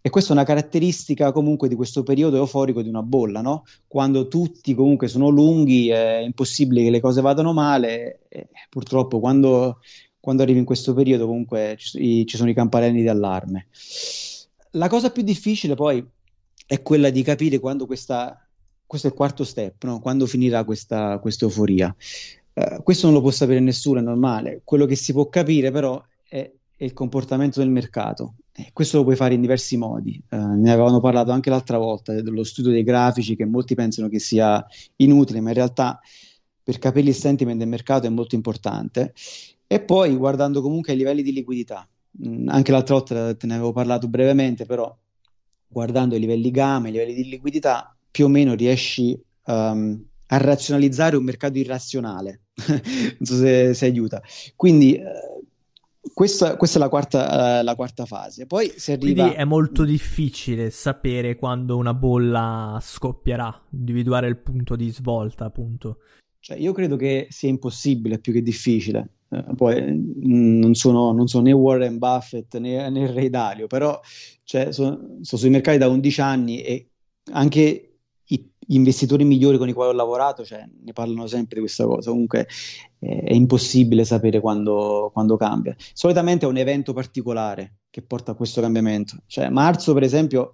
E 0.03 0.11
questa 0.11 0.31
è 0.31 0.33
una 0.35 0.45
caratteristica 0.45 1.33
comunque 1.33 1.67
di 1.69 1.75
questo 1.75 2.03
periodo 2.03 2.37
euforico 2.37 2.83
di 2.83 2.91
una 2.91 3.03
bolla, 3.03 3.41
no? 3.41 3.65
Quando 3.87 4.29
tutti 4.29 4.75
comunque 4.75 5.09
sono 5.09 5.31
lunghi, 5.31 5.89
è 5.89 6.19
impossibile 6.19 6.83
che 6.83 6.91
le 6.91 7.01
cose 7.01 7.23
vadano 7.23 7.55
male. 7.55 8.21
Purtroppo, 8.69 9.19
quando, 9.19 9.79
quando, 10.21 10.43
arrivi 10.43 10.59
in 10.59 10.67
questo 10.67 10.93
periodo, 10.93 11.27
comunque 11.27 11.77
ci, 11.79 12.27
ci 12.27 12.37
sono 12.37 12.51
i 12.51 12.55
campanelli 12.55 13.01
di 13.01 13.09
allarme. 13.09 13.69
La 14.73 14.89
cosa 14.89 15.11
più 15.11 15.23
difficile 15.23 15.75
poi 15.75 16.07
è 16.67 16.83
quella 16.83 17.09
di 17.09 17.23
capire 17.23 17.59
quando 17.61 17.87
questa, 17.87 18.47
questo 18.87 19.07
è 19.07 19.11
il 19.11 19.17
quarto 19.17 19.43
step, 19.45 19.85
no? 19.85 20.01
quando 20.01 20.27
finirà 20.27 20.65
questa, 20.65 21.19
questa 21.19 21.47
euforia. 21.47 21.95
Uh, 22.55 22.83
questo 22.83 23.07
non 23.07 23.15
lo 23.15 23.23
può 23.23 23.31
sapere 23.31 23.61
nessuno, 23.61 24.01
è 24.01 24.03
normale. 24.03 24.63
Quello 24.65 24.87
che 24.87 24.97
si 24.97 25.13
può 25.13 25.29
capire 25.29 25.71
però 25.71 26.03
è, 26.29 26.51
è 26.77 26.85
il 26.85 26.93
comportamento 26.93 27.61
del 27.61 27.71
mercato. 27.71 28.35
E 28.53 28.71
questo 28.73 28.99
lo 28.99 29.05
puoi 29.05 29.17
fare 29.17 29.35
in 29.35 29.41
diversi 29.41 29.77
modi. 29.77 30.23
Uh, 30.31 30.55
ne 30.55 30.71
avevano 30.71 31.01
parlato 31.01 31.31
anche 31.31 31.51
l'altra 31.51 31.79
volta 31.79 32.13
dello 32.21 32.45
studio 32.45 32.71
dei 32.71 32.83
grafici 32.83 33.37
che 33.37 33.47
molti 33.47 33.75
pensano 33.75 34.09
che 34.09 34.19
sia 34.19 34.65
inutile, 34.97 35.41
ma 35.41 35.49
in 35.49 35.55
realtà 35.55 36.01
per 36.63 36.79
capire 36.79 37.09
il 37.09 37.15
sentiment 37.15 37.59
del 37.59 37.69
mercato 37.69 38.07
è 38.07 38.11
molto 38.11 38.35
importante. 38.35 39.15
E 39.67 39.81
poi 39.81 40.15
guardando 40.17 40.61
comunque 40.61 40.93
ai 40.93 40.99
livelli 40.99 41.23
di 41.23 41.33
liquidità. 41.33 41.89
Mm, 42.27 42.49
anche 42.49 42.73
l'altra 42.73 42.95
volta 42.97 43.35
te 43.35 43.47
ne 43.47 43.55
avevo 43.55 43.73
parlato 43.73 44.07
brevemente, 44.07 44.67
però 44.67 44.95
guardando 45.67 46.15
i 46.15 46.21
livelli 46.21 46.51
gamma, 46.51 46.89
i 46.89 46.93
livelli 46.93 47.15
di 47.15 47.29
liquidità, 47.29 47.97
più 48.11 48.27
o 48.27 48.29
meno 48.29 48.53
riesci 48.53 49.19
um, 49.47 50.05
a 50.33 50.39
razionalizzare 50.39 51.17
un 51.17 51.25
mercato 51.25 51.59
irrazionale. 51.59 52.41
non 52.67 53.17
so 53.21 53.37
se, 53.37 53.75
se 53.75 53.85
aiuta. 53.85 54.23
Quindi 54.57 54.97
eh, 54.97 55.05
questa, 56.13 56.57
questa, 56.57 56.79
è 56.79 56.81
la 56.81 56.89
quarta, 56.89 57.61
uh, 57.61 57.65
la 57.65 57.75
quarta, 57.75 58.07
fase. 58.07 58.47
Poi 58.47 58.73
si 58.75 58.93
arriva... 58.93 59.23
Quindi 59.23 59.41
è 59.41 59.45
molto 59.45 59.85
difficile 59.85 60.71
sapere 60.71 61.37
quando 61.37 61.77
una 61.77 61.93
bolla 61.93 62.79
scoppierà, 62.81 63.67
individuare 63.73 64.27
il 64.29 64.39
punto 64.39 64.75
di 64.75 64.91
svolta, 64.91 65.45
appunto. 65.45 65.99
Cioè, 66.41 66.57
io 66.57 66.73
credo 66.73 66.97
che 66.97 67.27
sia 67.29 67.51
impossibile 67.51 68.19
più 68.19 68.33
che 68.33 68.43
difficile. 68.43 69.11
Eh, 69.29 69.45
poi 69.55 69.83
mm, 69.83 70.61
non 70.61 70.75
sono, 70.75 71.13
non 71.13 71.27
sono, 71.29 71.45
né 71.45 71.53
Warren 71.53 71.99
Buffett 71.99 72.57
né, 72.57 72.89
né 72.89 73.13
Ray 73.13 73.29
Dalio, 73.29 73.67
però 73.67 74.01
cioè, 74.45 74.73
sono, 74.73 75.19
sono 75.21 75.41
sui 75.41 75.51
mercati 75.51 75.77
da 75.77 75.89
11 75.89 76.21
anni 76.23 76.63
e 76.63 76.89
anche 77.33 77.92
gli 78.65 78.75
investitori 78.75 79.25
migliori 79.25 79.59
con 79.59 79.69
i 79.69 79.73
quali 79.73 79.91
ho 79.91 79.95
lavorato 79.95 80.45
cioè, 80.45 80.65
ne 80.83 80.93
parlano 80.93 81.27
sempre 81.27 81.57
di 81.57 81.61
questa 81.61 81.85
cosa. 81.85 82.11
Comunque 82.11 82.47
eh, 83.01 83.21
è 83.23 83.33
impossibile 83.35 84.05
sapere 84.05 84.41
quando, 84.41 85.11
quando, 85.13 85.37
cambia. 85.37 85.75
Solitamente 85.93 86.47
è 86.47 86.49
un 86.49 86.57
evento 86.57 86.93
particolare 86.93 87.79
che 87.91 88.03
porta 88.03 88.33
a 88.33 88.35
questo 88.35 88.61
cambiamento. 88.61 89.17
Cioè, 89.27 89.49
marzo, 89.49 89.93
per 89.95 90.03
esempio, 90.03 90.51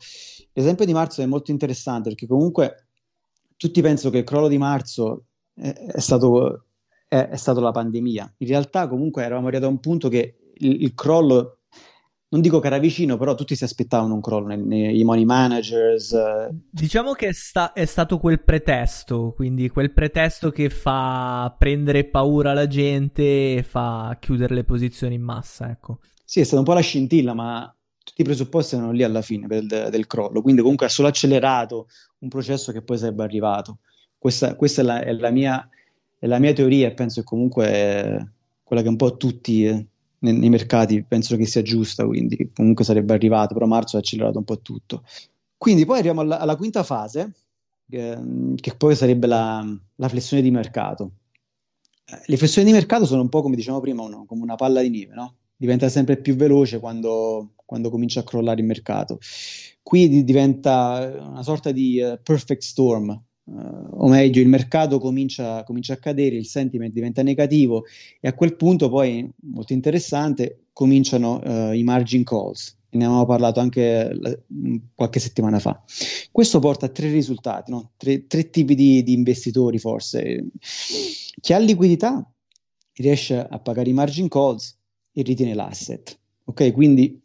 l'esempio 0.52 0.84
di 0.84 0.92
marzo 0.92 1.22
è 1.22 1.26
molto 1.26 1.50
interessante 1.50 2.08
perché 2.08 2.26
comunque 2.26 2.86
tutti 3.56 3.80
pensano 3.82 4.10
che 4.10 4.18
il 4.18 4.24
crollo 4.24 4.48
di 4.48 4.58
marzo 4.58 5.26
è, 5.54 5.72
è, 5.72 6.00
stato, 6.00 6.66
è, 7.06 7.16
è 7.16 7.36
stato, 7.36 7.60
la 7.60 7.72
pandemia. 7.72 8.34
In 8.38 8.48
realtà, 8.48 8.88
comunque, 8.88 9.22
eravamo 9.22 9.48
arrivati 9.48 9.66
a 9.66 9.72
un 9.72 9.80
punto 9.80 10.08
che 10.08 10.52
il, 10.54 10.82
il 10.82 10.94
crollo 10.94 11.57
non 12.30 12.42
dico 12.42 12.60
che 12.60 12.66
era 12.66 12.78
vicino, 12.78 13.16
però 13.16 13.34
tutti 13.34 13.56
si 13.56 13.64
aspettavano 13.64 14.14
un 14.14 14.20
crollo, 14.20 14.52
i 14.52 15.02
money 15.02 15.24
managers. 15.24 16.12
Eh. 16.12 16.48
Diciamo 16.70 17.12
che 17.12 17.28
è, 17.28 17.32
sta- 17.32 17.72
è, 17.72 17.86
stato 17.86 18.18
quel 18.18 18.42
pretesto, 18.42 19.32
quindi 19.34 19.68
quel 19.70 19.92
pretesto 19.92 20.50
che 20.50 20.68
fa 20.68 21.54
prendere 21.56 22.04
paura 22.04 22.50
alla 22.50 22.66
gente 22.66 23.54
e 23.54 23.62
fa 23.62 24.16
chiudere 24.20 24.54
le 24.54 24.64
posizioni 24.64 25.14
in 25.14 25.22
massa, 25.22 25.70
ecco. 25.70 26.00
Sì, 26.22 26.40
è 26.40 26.44
stata 26.44 26.58
un 26.58 26.66
po' 26.66 26.74
la 26.74 26.80
scintilla, 26.80 27.32
ma 27.32 27.74
tutti 28.04 28.20
i 28.20 28.24
presupposti 28.24 28.74
erano 28.74 28.92
lì 28.92 29.02
alla 29.02 29.22
fine 29.22 29.46
del, 29.46 29.66
del 29.66 30.06
crollo, 30.06 30.42
quindi 30.42 30.60
comunque 30.60 30.84
ha 30.84 30.90
solo 30.90 31.08
accelerato 31.08 31.88
un 32.18 32.28
processo 32.28 32.72
che 32.72 32.82
poi 32.82 32.98
sarebbe 32.98 33.22
arrivato. 33.22 33.78
Questa, 34.18 34.54
questa 34.54 34.82
è, 34.82 34.84
la, 34.84 35.00
è, 35.00 35.12
la 35.12 35.30
mia, 35.30 35.66
è, 36.18 36.26
la, 36.26 36.38
mia, 36.38 36.52
teoria 36.52 36.88
e 36.88 36.92
penso 36.92 37.20
che 37.20 37.26
comunque 37.26 37.66
è 37.66 38.26
quella 38.62 38.82
che 38.82 38.88
un 38.88 38.96
po' 38.96 39.16
tutti... 39.16 39.96
Nei, 40.20 40.32
nei 40.36 40.48
mercati 40.48 41.02
penso 41.04 41.36
che 41.36 41.46
sia 41.46 41.62
giusta, 41.62 42.04
quindi 42.06 42.50
comunque 42.54 42.84
sarebbe 42.84 43.14
arrivato, 43.14 43.54
però 43.54 43.66
marzo 43.66 43.96
ha 43.96 44.00
accelerato 44.00 44.38
un 44.38 44.44
po' 44.44 44.60
tutto. 44.60 45.04
Quindi 45.56 45.84
poi 45.84 45.96
arriviamo 45.96 46.20
alla, 46.20 46.38
alla 46.38 46.56
quinta 46.56 46.82
fase, 46.82 47.32
eh, 47.90 48.54
che 48.56 48.74
poi 48.74 48.94
sarebbe 48.96 49.26
la, 49.26 49.64
la 49.96 50.08
flessione 50.08 50.42
di 50.42 50.50
mercato. 50.50 51.12
Eh, 52.04 52.22
le 52.26 52.36
flessioni 52.36 52.68
di 52.68 52.74
mercato 52.74 53.04
sono 53.04 53.22
un 53.22 53.28
po' 53.28 53.42
come 53.42 53.56
dicevamo 53.56 53.80
prima, 53.80 54.02
uno, 54.02 54.24
come 54.26 54.42
una 54.42 54.56
palla 54.56 54.80
di 54.80 54.90
neve, 54.90 55.14
no? 55.14 55.34
diventa 55.58 55.88
sempre 55.88 56.16
più 56.16 56.36
veloce 56.36 56.78
quando, 56.78 57.54
quando, 57.64 57.90
comincia 57.90 58.20
a 58.20 58.22
crollare 58.22 58.60
il 58.60 58.66
mercato. 58.66 59.18
Qui 59.82 60.22
diventa 60.24 61.18
una 61.20 61.42
sorta 61.42 61.72
di 61.72 62.00
uh, 62.00 62.18
perfect 62.22 62.62
storm, 62.62 63.20
Uh, 63.50 64.04
o 64.04 64.08
meglio, 64.08 64.42
il 64.42 64.48
mercato 64.48 64.98
comincia, 64.98 65.64
comincia, 65.64 65.94
a 65.94 65.96
cadere, 65.96 66.36
il 66.36 66.46
sentiment 66.46 66.92
diventa 66.92 67.22
negativo 67.22 67.84
e 68.20 68.28
a 68.28 68.34
quel 68.34 68.56
punto 68.56 68.90
poi, 68.90 69.28
molto 69.52 69.72
interessante, 69.72 70.66
cominciano 70.72 71.40
uh, 71.42 71.72
i 71.72 71.82
margin 71.82 72.24
calls. 72.24 72.76
Ne 72.90 73.04
avevamo 73.04 73.26
parlato 73.26 73.60
anche 73.60 74.10
la, 74.12 74.38
qualche 74.94 75.20
settimana 75.20 75.58
fa. 75.58 75.82
Questo 76.30 76.58
porta 76.58 76.86
a 76.86 76.88
tre 76.90 77.10
risultati, 77.10 77.70
no? 77.70 77.92
tre, 77.96 78.26
tre, 78.26 78.50
tipi 78.50 78.74
di, 78.74 79.02
di, 79.02 79.12
investitori 79.12 79.78
forse. 79.78 80.46
Chi 81.40 81.52
ha 81.52 81.58
liquidità 81.58 82.26
riesce 82.94 83.38
a 83.38 83.58
pagare 83.58 83.90
i 83.90 83.92
margin 83.92 84.28
calls 84.28 84.76
e 85.12 85.22
ritiene 85.22 85.54
l'asset. 85.54 86.18
Ok, 86.44 86.72
quindi 86.72 87.20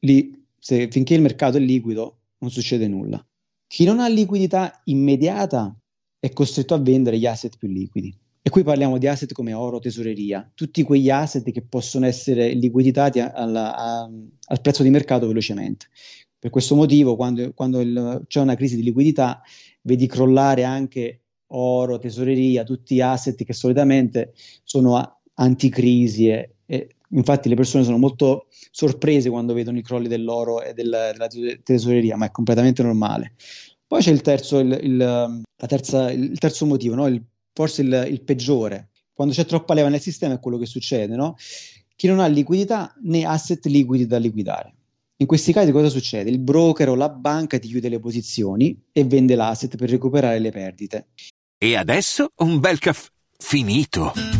lì, 0.00 0.44
se, 0.58 0.88
finché 0.90 1.14
il 1.14 1.22
mercato 1.22 1.56
è 1.56 1.60
liquido, 1.60 2.18
non 2.38 2.50
succede 2.50 2.86
nulla. 2.86 3.24
Chi 3.70 3.84
non 3.84 4.00
ha 4.00 4.08
liquidità 4.08 4.80
immediata 4.86 5.72
è 6.18 6.32
costretto 6.32 6.74
a 6.74 6.78
vendere 6.78 7.20
gli 7.20 7.26
asset 7.26 7.56
più 7.56 7.68
liquidi. 7.68 8.12
E 8.42 8.50
qui 8.50 8.64
parliamo 8.64 8.98
di 8.98 9.06
asset 9.06 9.32
come 9.32 9.52
oro, 9.52 9.78
tesoreria, 9.78 10.50
tutti 10.56 10.82
quegli 10.82 11.08
asset 11.08 11.48
che 11.52 11.62
possono 11.62 12.04
essere 12.04 12.52
liquiditati 12.54 13.20
alla, 13.20 13.76
a, 13.76 14.10
al 14.46 14.60
prezzo 14.60 14.82
di 14.82 14.90
mercato 14.90 15.28
velocemente. 15.28 15.86
Per 16.36 16.50
questo 16.50 16.74
motivo, 16.74 17.14
quando, 17.14 17.52
quando 17.54 17.78
il, 17.80 18.24
c'è 18.26 18.40
una 18.40 18.56
crisi 18.56 18.74
di 18.74 18.82
liquidità, 18.82 19.40
vedi 19.82 20.08
crollare 20.08 20.64
anche 20.64 21.26
oro, 21.52 21.98
tesoreria, 21.98 22.64
tutti 22.64 22.96
gli 22.96 23.00
asset 23.00 23.40
che 23.44 23.52
solitamente 23.52 24.32
sono 24.64 25.20
anticrisi 25.34 26.28
e, 26.28 26.56
e 26.66 26.96
infatti 27.10 27.48
le 27.48 27.54
persone 27.54 27.84
sono 27.84 27.98
molto 27.98 28.46
sorprese 28.70 29.30
quando 29.30 29.54
vedono 29.54 29.78
i 29.78 29.82
crolli 29.82 30.08
dell'oro 30.08 30.62
e 30.62 30.72
del, 30.74 31.12
della 31.12 31.28
tesoreria, 31.62 32.16
ma 32.16 32.26
è 32.26 32.30
completamente 32.30 32.82
normale. 32.82 33.34
Poi 33.86 34.02
c'è 34.02 34.12
il 34.12 34.20
terzo, 34.20 34.58
il, 34.58 34.78
il, 34.82 35.42
terza, 35.56 36.10
il 36.12 36.38
terzo 36.38 36.66
motivo, 36.66 36.94
no? 36.94 37.22
forse 37.52 37.82
il, 37.82 38.22
peggiore. 38.24 38.90
Quando 39.12 39.34
c'è 39.34 39.44
troppa 39.44 39.74
leva 39.74 39.88
nel 39.88 40.00
sistema 40.00 40.34
è 40.34 40.40
quello 40.40 40.58
che 40.58 40.66
succede, 40.66 41.14
no? 41.16 41.36
Chi 41.96 42.06
non 42.06 42.20
ha 42.20 42.26
liquidità 42.26 42.94
né 43.02 43.24
asset 43.24 43.66
liquidi 43.66 44.06
da 44.06 44.18
liquidare. 44.18 44.74
In 45.16 45.26
questi 45.26 45.52
casi 45.52 45.70
cosa 45.70 45.90
succede? 45.90 46.30
Il 46.30 46.38
broker 46.38 46.88
o 46.88 46.94
la 46.94 47.10
banca 47.10 47.58
ti 47.58 47.68
chiude 47.68 47.90
le 47.90 48.00
posizioni 48.00 48.80
e 48.90 49.04
vende 49.04 49.34
l'asset 49.34 49.76
per 49.76 49.90
recuperare 49.90 50.38
le 50.38 50.50
perdite. 50.50 51.08
E 51.58 51.76
adesso 51.76 52.30
un 52.36 52.58
bel 52.58 52.78
caffè 52.78 53.10
finito. 53.36 54.39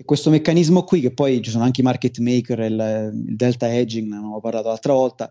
E 0.00 0.04
questo 0.04 0.30
meccanismo 0.30 0.84
qui, 0.84 1.00
che 1.00 1.10
poi 1.10 1.42
ci 1.42 1.50
sono 1.50 1.64
anche 1.64 1.80
i 1.80 1.84
market 1.84 2.18
maker, 2.18 2.60
il, 2.60 3.12
il 3.26 3.34
delta 3.34 3.66
hedging, 3.66 4.08
ne 4.08 4.16
abbiamo 4.16 4.40
parlato 4.40 4.68
l'altra 4.68 4.92
volta, 4.92 5.28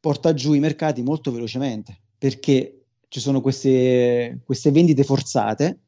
porta 0.00 0.34
giù 0.34 0.52
i 0.52 0.58
mercati 0.58 1.00
molto 1.02 1.30
velocemente 1.30 1.96
perché 2.18 2.86
ci 3.06 3.20
sono 3.20 3.40
queste, 3.40 4.40
queste 4.44 4.72
vendite 4.72 5.04
forzate 5.04 5.78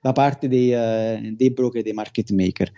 da 0.00 0.12
parte 0.12 0.46
dei, 0.46 0.70
uh, 0.70 1.34
dei 1.34 1.50
broker 1.50 1.80
e 1.80 1.82
dei 1.82 1.92
market 1.92 2.30
maker. 2.30 2.70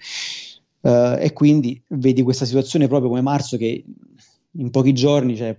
Uh, 0.80 1.18
e 1.18 1.32
quindi 1.34 1.82
vedi 1.88 2.22
questa 2.22 2.46
situazione 2.46 2.88
proprio 2.88 3.10
come 3.10 3.20
marzo 3.20 3.58
che 3.58 3.84
in 4.52 4.70
pochi 4.70 4.94
giorni 4.94 5.36
cioè, 5.36 5.54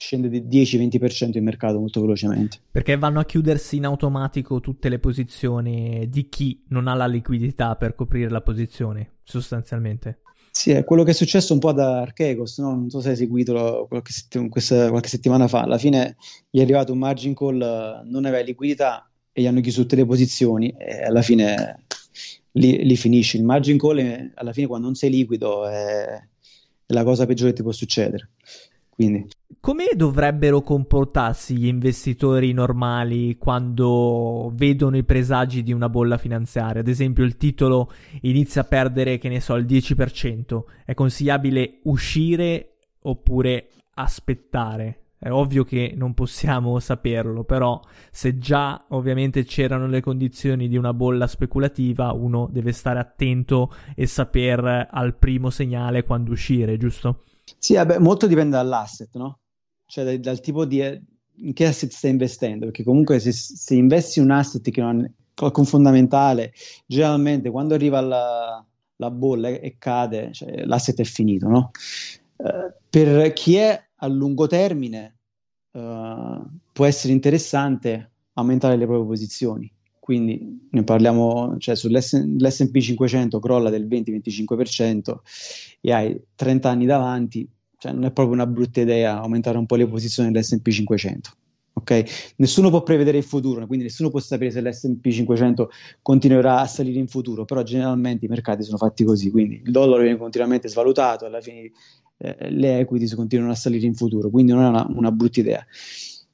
scende 0.00 0.30
di 0.30 0.40
10-20% 0.40 1.36
il 1.36 1.42
mercato 1.42 1.78
molto 1.78 2.00
velocemente. 2.00 2.58
Perché 2.70 2.96
vanno 2.96 3.20
a 3.20 3.24
chiudersi 3.26 3.76
in 3.76 3.84
automatico 3.84 4.58
tutte 4.60 4.88
le 4.88 4.98
posizioni 4.98 6.08
di 6.08 6.28
chi 6.30 6.64
non 6.68 6.88
ha 6.88 6.94
la 6.94 7.06
liquidità 7.06 7.76
per 7.76 7.94
coprire 7.94 8.30
la 8.30 8.40
posizione, 8.40 9.18
sostanzialmente. 9.22 10.20
Sì, 10.50 10.70
è 10.70 10.84
quello 10.84 11.04
che 11.04 11.10
è 11.10 11.14
successo 11.14 11.52
un 11.52 11.58
po' 11.58 11.72
da 11.72 12.00
Archegos, 12.00 12.58
no? 12.58 12.70
non 12.70 12.88
so 12.88 13.00
se 13.00 13.10
hai 13.10 13.16
seguito 13.16 13.86
qualche, 13.88 14.10
setti- 14.10 14.48
questa, 14.48 14.88
qualche, 14.88 15.08
settimana 15.08 15.46
fa, 15.46 15.62
alla 15.62 15.78
fine 15.78 16.16
gli 16.48 16.58
è 16.58 16.62
arrivato 16.62 16.92
un 16.92 16.98
margin 16.98 17.34
call, 17.34 17.58
non 18.04 18.24
aveva 18.24 18.42
liquidità 18.42 19.08
e 19.32 19.42
gli 19.42 19.46
hanno 19.46 19.60
chiuso 19.60 19.82
tutte 19.82 19.96
le 19.96 20.06
posizioni 20.06 20.74
e 20.78 21.02
alla 21.02 21.22
fine 21.22 21.84
lì, 22.52 22.84
lì 22.84 22.96
finisce. 22.96 23.36
Il 23.36 23.44
margin 23.44 23.76
call 23.76 24.32
alla 24.34 24.52
fine 24.54 24.66
quando 24.66 24.86
non 24.86 24.94
sei 24.96 25.10
liquido 25.10 25.68
è, 25.68 26.04
è 26.86 26.92
la 26.92 27.04
cosa 27.04 27.26
peggiore 27.26 27.50
che 27.50 27.56
ti 27.56 27.62
può 27.62 27.72
succedere. 27.72 28.30
Quindi. 29.00 29.26
Come 29.60 29.92
dovrebbero 29.96 30.60
comportarsi 30.60 31.56
gli 31.56 31.66
investitori 31.66 32.52
normali 32.52 33.38
quando 33.38 34.52
vedono 34.54 34.98
i 34.98 35.04
presagi 35.04 35.62
di 35.62 35.72
una 35.72 35.88
bolla 35.88 36.18
finanziaria? 36.18 36.82
Ad 36.82 36.88
esempio, 36.88 37.24
il 37.24 37.38
titolo 37.38 37.90
inizia 38.22 38.60
a 38.60 38.64
perdere, 38.64 39.16
che 39.16 39.30
ne 39.30 39.40
so, 39.40 39.54
il 39.54 39.64
10%. 39.64 40.64
È 40.84 40.92
consigliabile 40.92 41.78
uscire 41.84 42.76
oppure 43.00 43.70
aspettare? 43.94 45.12
È 45.18 45.30
ovvio 45.30 45.64
che 45.64 45.94
non 45.96 46.12
possiamo 46.12 46.78
saperlo, 46.78 47.44
però 47.44 47.80
se 48.10 48.36
già 48.36 48.84
ovviamente 48.88 49.44
c'erano 49.44 49.86
le 49.86 50.02
condizioni 50.02 50.68
di 50.68 50.76
una 50.76 50.92
bolla 50.92 51.26
speculativa, 51.26 52.12
uno 52.12 52.48
deve 52.50 52.72
stare 52.72 52.98
attento 52.98 53.72
e 53.94 54.06
saper 54.06 54.88
al 54.90 55.16
primo 55.16 55.48
segnale 55.48 56.04
quando 56.04 56.32
uscire, 56.32 56.76
giusto? 56.76 57.22
Sì, 57.58 57.74
vabbè, 57.74 57.98
molto 57.98 58.26
dipende 58.26 58.56
dall'asset, 58.56 59.14
no? 59.16 59.38
Cioè 59.86 60.04
dal, 60.04 60.18
dal 60.18 60.40
tipo 60.40 60.64
di 60.64 60.80
in 61.42 61.52
che 61.52 61.66
asset 61.66 61.90
stai 61.90 62.10
investendo, 62.10 62.66
perché 62.66 62.84
comunque 62.84 63.18
se, 63.18 63.32
se 63.32 63.74
investi 63.74 64.20
un 64.20 64.30
asset 64.30 64.68
che 64.70 64.80
non 64.80 65.04
è 65.04 65.10
qualcun 65.34 65.64
fondamentale, 65.64 66.52
generalmente 66.86 67.50
quando 67.50 67.74
arriva 67.74 68.00
la, 68.00 68.64
la 68.96 69.10
bolla 69.10 69.48
e 69.48 69.76
cade, 69.78 70.32
cioè, 70.32 70.64
l'asset 70.64 71.00
è 71.00 71.04
finito, 71.04 71.48
no? 71.48 71.70
Uh, 72.36 72.72
per 72.88 73.32
chi 73.32 73.56
è 73.56 73.82
a 73.96 74.06
lungo 74.06 74.46
termine 74.46 75.16
uh, 75.72 76.42
può 76.72 76.84
essere 76.84 77.12
interessante 77.12 78.10
aumentare 78.34 78.76
le 78.76 78.86
proprie 78.86 79.06
posizioni. 79.06 79.72
Quindi 80.10 80.66
ne 80.70 80.82
parliamo, 80.82 81.54
cioè 81.58 81.76
sull'S&P 81.76 82.78
500 82.80 83.38
crolla 83.38 83.70
del 83.70 83.86
20-25% 83.86 85.18
e 85.80 85.92
hai 85.92 86.20
30 86.34 86.68
anni 86.68 86.84
davanti, 86.84 87.48
cioè 87.78 87.92
non 87.92 88.02
è 88.02 88.10
proprio 88.10 88.34
una 88.34 88.48
brutta 88.48 88.80
idea 88.80 89.20
aumentare 89.20 89.56
un 89.56 89.66
po' 89.66 89.76
le 89.76 89.86
posizioni 89.86 90.32
dell'S&P 90.32 90.68
500. 90.68 91.30
Ok? 91.74 92.32
Nessuno 92.38 92.70
può 92.70 92.82
prevedere 92.82 93.18
il 93.18 93.22
futuro, 93.22 93.64
quindi 93.68 93.84
nessuno 93.84 94.10
può 94.10 94.18
sapere 94.18 94.50
se 94.50 94.60
l'S&P 94.60 95.08
500 95.08 95.70
continuerà 96.02 96.58
a 96.58 96.66
salire 96.66 96.98
in 96.98 97.06
futuro, 97.06 97.44
però 97.44 97.62
generalmente 97.62 98.26
i 98.26 98.28
mercati 98.28 98.64
sono 98.64 98.78
fatti 98.78 99.04
così, 99.04 99.30
quindi 99.30 99.62
il 99.64 99.70
dollaro 99.70 100.02
viene 100.02 100.18
continuamente 100.18 100.66
svalutato, 100.66 101.24
alla 101.24 101.40
fine 101.40 101.70
eh, 102.16 102.50
le 102.50 102.80
equities 102.80 103.14
continuano 103.14 103.52
a 103.52 103.54
salire 103.54 103.86
in 103.86 103.94
futuro, 103.94 104.28
quindi 104.28 104.50
non 104.50 104.64
è 104.64 104.66
una, 104.66 104.84
una 104.92 105.12
brutta 105.12 105.38
idea. 105.38 105.64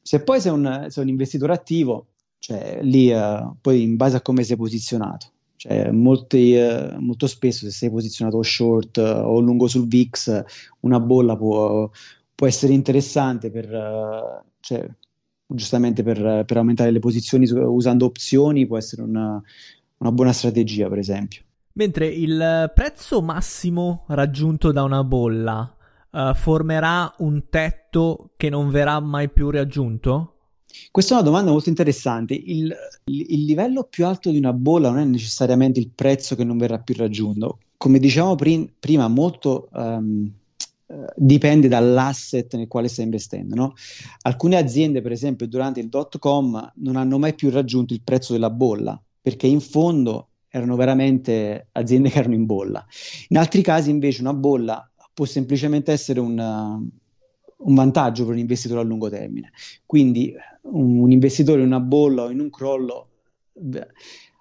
Se 0.01 0.23
poi 0.23 0.41
sei 0.41 0.53
un, 0.53 0.87
sei 0.89 1.03
un 1.03 1.11
investitore 1.11 1.53
attivo, 1.53 2.07
cioè 2.39 2.79
lì 2.83 3.11
uh, 3.11 3.57
poi 3.61 3.83
in 3.83 3.97
base 3.97 4.17
a 4.17 4.21
come 4.21 4.43
sei 4.43 4.57
posizionato, 4.57 5.27
cioè, 5.57 5.91
molti, 5.91 6.55
uh, 6.55 6.99
molto 7.01 7.27
spesso 7.27 7.65
se 7.65 7.73
sei 7.73 7.91
posizionato 7.91 8.43
short 8.43 8.99
uh, 8.99 9.25
o 9.25 9.41
lungo 9.41 9.67
sul 9.67 9.87
VIX, 9.89 10.45
una 10.81 11.01
bolla 11.01 11.37
può, 11.37 11.91
può 12.35 12.47
essere 12.47 12.73
interessante 12.73 13.51
per, 13.51 14.45
cioè, 14.61 14.89
giustamente 15.47 16.03
per, 16.03 16.45
per, 16.45 16.57
aumentare 16.57 16.91
le 16.91 16.99
posizioni 16.99 17.49
usando 17.51 18.05
opzioni, 18.05 18.67
può 18.67 18.77
essere 18.77 19.03
una, 19.03 19.41
una 19.99 20.13
buona 20.13 20.33
strategia, 20.33 20.89
per 20.89 20.99
esempio. 20.99 21.43
Mentre 21.73 22.07
il 22.07 22.71
prezzo 22.75 23.21
massimo 23.21 24.05
raggiunto 24.09 24.73
da 24.73 24.83
una 24.83 25.05
bolla 25.05 25.77
uh, 26.11 26.35
formerà 26.35 27.13
un 27.19 27.49
tetto 27.51 28.31
che 28.37 28.49
non 28.49 28.71
verrà 28.71 28.99
mai 29.01 29.29
più 29.29 29.51
raggiunto? 29.51 30.36
Questa 30.91 31.15
è 31.15 31.17
una 31.17 31.27
domanda 31.27 31.51
molto 31.51 31.69
interessante. 31.69 32.35
Il, 32.35 32.75
il, 33.05 33.45
livello 33.45 33.85
più 33.85 34.07
alto 34.07 34.31
di 34.31 34.39
una 34.39 34.53
bolla 34.53 34.91
non 34.91 35.01
è 35.01 35.05
necessariamente 35.05 35.81
il 35.81 35.91
prezzo 35.95 36.35
che 36.35 36.45
non 36.45 36.59
verrà 36.59 36.79
più 36.79 36.95
raggiunto. 36.97 37.59
Come 37.77 37.99
diciamo 37.99 38.35
prim- 38.35 38.71
prima, 38.79 39.09
molto 39.09 39.69
um, 39.73 40.31
dipende 41.17 41.69
dall'asset 41.69 42.55
nel 42.57 42.69
quale 42.69 42.89
stai 42.89 43.05
investendo. 43.05 43.55
No? 43.55 43.75
Alcune 44.23 44.57
aziende, 44.57 45.03
per 45.03 45.13
esempio, 45.13 45.47
durante 45.47 45.81
il 45.81 45.89
dot 45.89 46.19
com 46.19 46.73
non 46.77 46.97
hanno 46.97 47.19
mai 47.19 47.35
più 47.35 47.51
raggiunto 47.51 47.93
il 47.93 48.03
prezzo 48.03 48.33
della 48.33 48.51
bolla 48.51 49.01
perché 49.21 49.49
in 49.49 49.61
fondo 49.61 50.29
erano 50.49 50.77
veramente 50.77 51.67
aziende 51.73 52.11
che 52.11 52.21
erano 52.21 52.35
in 52.35 52.47
bolla. 52.47 52.87
In 53.29 53.39
altri 53.39 53.61
casi, 53.61 53.91
invece, 53.91 54.21
una 54.21 54.33
bolla 54.33 54.89
può 55.13 55.25
semplicemente 55.25 55.91
essere 55.91 56.21
un, 56.21 56.39
un 56.39 57.75
vantaggio 57.75 58.25
per 58.25 58.35
un 58.35 58.39
investitore 58.39 58.81
a 58.81 58.85
lungo 58.85 59.11
termine. 59.11 59.51
Quindi 59.85 60.33
un, 60.71 61.11
investitore 61.11 61.61
in 61.61 61.67
una 61.67 61.81
bolla 61.81 62.25
o 62.25 62.31
in 62.31 62.41
un 62.41 62.51
crollo, 62.51 63.09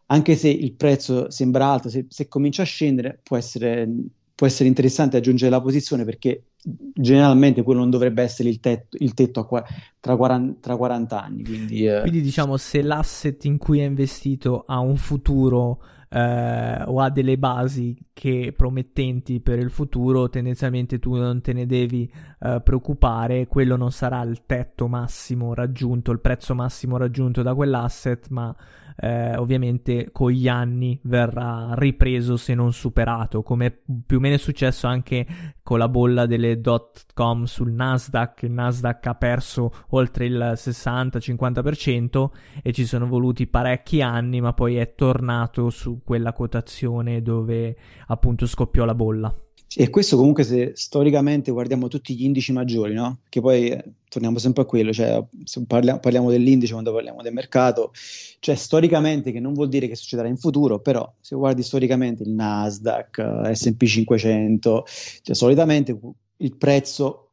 anche 0.07 0.35
se 0.35 0.49
il 0.49 0.73
prezzo 0.73 1.29
sembra 1.31 1.67
alto, 1.67 1.89
se, 1.89 2.05
se 2.09 2.27
comincia 2.27 2.61
a 2.61 2.65
scendere 2.65 3.19
può 3.23 3.37
essere, 3.37 3.89
può 4.33 4.45
essere, 4.45 4.69
interessante 4.69 5.17
aggiungere 5.17 5.51
la 5.51 5.61
posizione 5.61 6.03
perché 6.03 6.43
generalmente 6.61 7.63
quello 7.63 7.79
non 7.79 7.89
dovrebbe 7.89 8.23
essere 8.23 8.49
il 8.49 8.59
tetto, 8.59 8.97
il 8.99 9.13
tetto 9.13 9.45
qua, 9.45 9.63
tra, 9.99 10.15
40, 10.15 10.59
tra, 10.59 10.75
40, 10.75 11.23
anni. 11.23 11.43
Quindi, 11.43 11.85
eh. 11.85 12.01
quindi 12.01 12.21
diciamo 12.21 12.57
se 12.57 12.81
l'asset 12.81 13.43
in 13.45 13.57
cui 13.57 13.79
è 13.79 13.85
investito 13.85 14.63
ha 14.67 14.79
un 14.79 14.97
futuro 14.97 15.79
eh, 16.15 16.81
o 16.85 17.01
ha 17.01 17.09
delle 17.09 17.37
basi 17.37 17.93
che 18.13 18.53
promettenti 18.55 19.41
per 19.41 19.59
il 19.59 19.69
futuro, 19.69 20.29
tendenzialmente 20.29 20.97
tu 20.97 21.15
non 21.15 21.41
te 21.41 21.51
ne 21.51 21.65
devi 21.65 22.09
eh, 22.39 22.61
preoccupare, 22.63 23.47
quello 23.47 23.75
non 23.75 23.91
sarà 23.91 24.21
il 24.21 24.45
tetto 24.45 24.87
massimo 24.87 25.53
raggiunto, 25.53 26.13
il 26.13 26.21
prezzo 26.21 26.55
massimo 26.55 26.95
raggiunto 26.95 27.41
da 27.41 27.53
quell'asset, 27.53 28.29
ma 28.29 28.55
eh, 28.97 29.35
ovviamente 29.35 30.09
con 30.11 30.31
gli 30.31 30.47
anni 30.47 30.99
verrà 31.03 31.73
ripreso 31.73 32.37
se 32.37 32.53
non 32.53 32.73
superato, 32.73 33.43
come 33.43 33.77
più 34.05 34.17
o 34.17 34.19
meno 34.19 34.35
è 34.35 34.39
successo 34.39 34.87
anche 34.87 35.25
con 35.61 35.79
la 35.79 35.89
bolla 35.89 36.25
delle 36.25 36.61
dot 36.61 37.05
com 37.13 37.43
sul 37.43 37.71
Nasdaq, 37.71 38.43
il 38.43 38.51
Nasdaq 38.51 39.05
ha 39.07 39.15
perso 39.15 39.71
oltre 39.89 40.25
il 40.25 40.53
60-50% 40.55 42.29
e 42.61 42.71
ci 42.71 42.85
sono 42.85 43.07
voluti 43.07 43.47
parecchi 43.47 44.01
anni, 44.01 44.41
ma 44.41 44.53
poi 44.53 44.77
è 44.77 44.93
tornato 44.95 45.69
su 45.69 46.01
quella 46.03 46.33
quotazione 46.33 47.21
dove 47.21 47.75
appunto 48.07 48.45
scoppiò 48.45 48.85
la 48.85 48.95
bolla. 48.95 49.35
E 49.77 49.89
questo 49.89 50.15
comunque 50.15 50.45
se 50.45 50.71
storicamente 50.73 51.51
guardiamo 51.51 51.89
tutti 51.89 52.15
gli 52.15 52.23
indici 52.23 52.53
maggiori, 52.53 52.93
no? 52.93 53.19
Che 53.27 53.41
poi 53.41 53.67
eh, 53.67 53.83
torniamo 54.07 54.37
sempre 54.37 54.61
a 54.63 54.65
quello, 54.65 54.93
cioè 54.93 55.21
parliamo, 55.67 55.99
parliamo, 55.99 56.31
dell'indice 56.31 56.71
quando 56.71 56.93
parliamo 56.93 57.21
del 57.21 57.33
mercato, 57.33 57.91
cioè 58.39 58.55
storicamente 58.55 59.33
che 59.33 59.41
non 59.41 59.51
vuol 59.51 59.67
dire 59.67 59.89
che 59.89 59.95
succederà 59.95 60.29
in 60.29 60.37
futuro, 60.37 60.79
però 60.79 61.13
se 61.19 61.35
guardi 61.35 61.61
storicamente 61.61 62.23
il 62.23 62.29
Nasdaq, 62.29 63.17
eh, 63.47 63.53
S&P 63.53 63.83
500, 63.83 64.85
cioè 65.21 65.35
solitamente 65.35 65.99
il 66.37 66.55
prezzo 66.55 67.31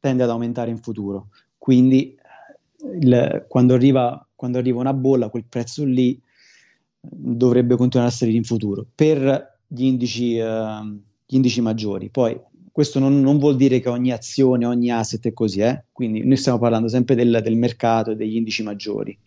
tende 0.00 0.22
ad 0.22 0.30
aumentare 0.30 0.70
in 0.70 0.78
futuro, 0.78 1.28
quindi 1.58 2.14
eh, 2.14 2.96
il, 3.00 3.44
quando, 3.48 3.74
arriva, 3.74 4.26
quando 4.34 4.56
arriva 4.56 4.80
una 4.80 4.94
bolla 4.94 5.28
quel 5.28 5.44
prezzo 5.44 5.84
lì 5.84 6.18
dovrebbe 6.98 7.76
continuare 7.76 8.10
a 8.10 8.14
salire 8.14 8.38
in 8.38 8.44
futuro. 8.44 8.86
Per 8.94 9.58
gli 9.66 9.84
indici... 9.84 10.38
Uh, 10.38 11.10
gli 11.32 11.36
indici 11.36 11.62
maggiori. 11.62 12.10
Poi 12.10 12.38
questo 12.70 12.98
non, 12.98 13.20
non, 13.20 13.38
vuol 13.38 13.56
dire 13.56 13.80
che 13.80 13.88
ogni 13.88 14.12
azione, 14.12 14.66
ogni 14.66 14.90
asset 14.90 15.26
è 15.26 15.32
così, 15.32 15.60
eh? 15.60 15.84
quindi 15.92 16.24
noi 16.24 16.36
stiamo 16.36 16.58
parlando 16.58 16.88
sempre 16.88 17.14
del, 17.14 17.40
del 17.42 17.56
mercato 17.56 18.10
e 18.10 18.16
degli 18.16 18.36
indici 18.36 18.62
maggiori. 18.62 19.18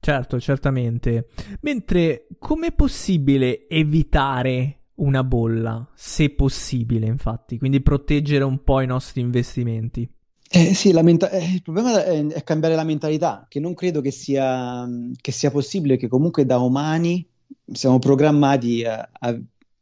Certo, 0.00 0.40
certamente. 0.40 1.28
Mentre 1.60 2.26
com'è 2.38 2.72
possibile 2.72 3.68
evitare 3.68 4.84
una 4.96 5.22
bolla, 5.24 5.86
se 5.94 6.30
possibile, 6.30 7.06
infatti, 7.06 7.58
quindi 7.58 7.82
proteggere 7.82 8.44
un 8.44 8.62
po' 8.62 8.80
i 8.80 8.86
nostri 8.86 9.20
investimenti? 9.20 10.08
Eh, 10.48 10.74
sì, 10.74 10.92
menta- 11.02 11.28
eh, 11.30 11.54
il 11.54 11.62
problema 11.62 12.04
è, 12.04 12.24
è, 12.24 12.44
cambiare 12.44 12.76
la 12.76 12.84
mentalità, 12.84 13.46
che 13.48 13.58
non 13.60 13.74
credo 13.74 14.00
che 14.00 14.10
sia, 14.10 14.88
che 15.20 15.32
sia 15.32 15.50
possibile, 15.50 15.96
che 15.96 16.08
comunque 16.08 16.46
da 16.46 16.58
umani 16.58 17.26
siamo 17.72 17.98
programmati 17.98 18.84
a, 18.84 19.08
a 19.12 19.38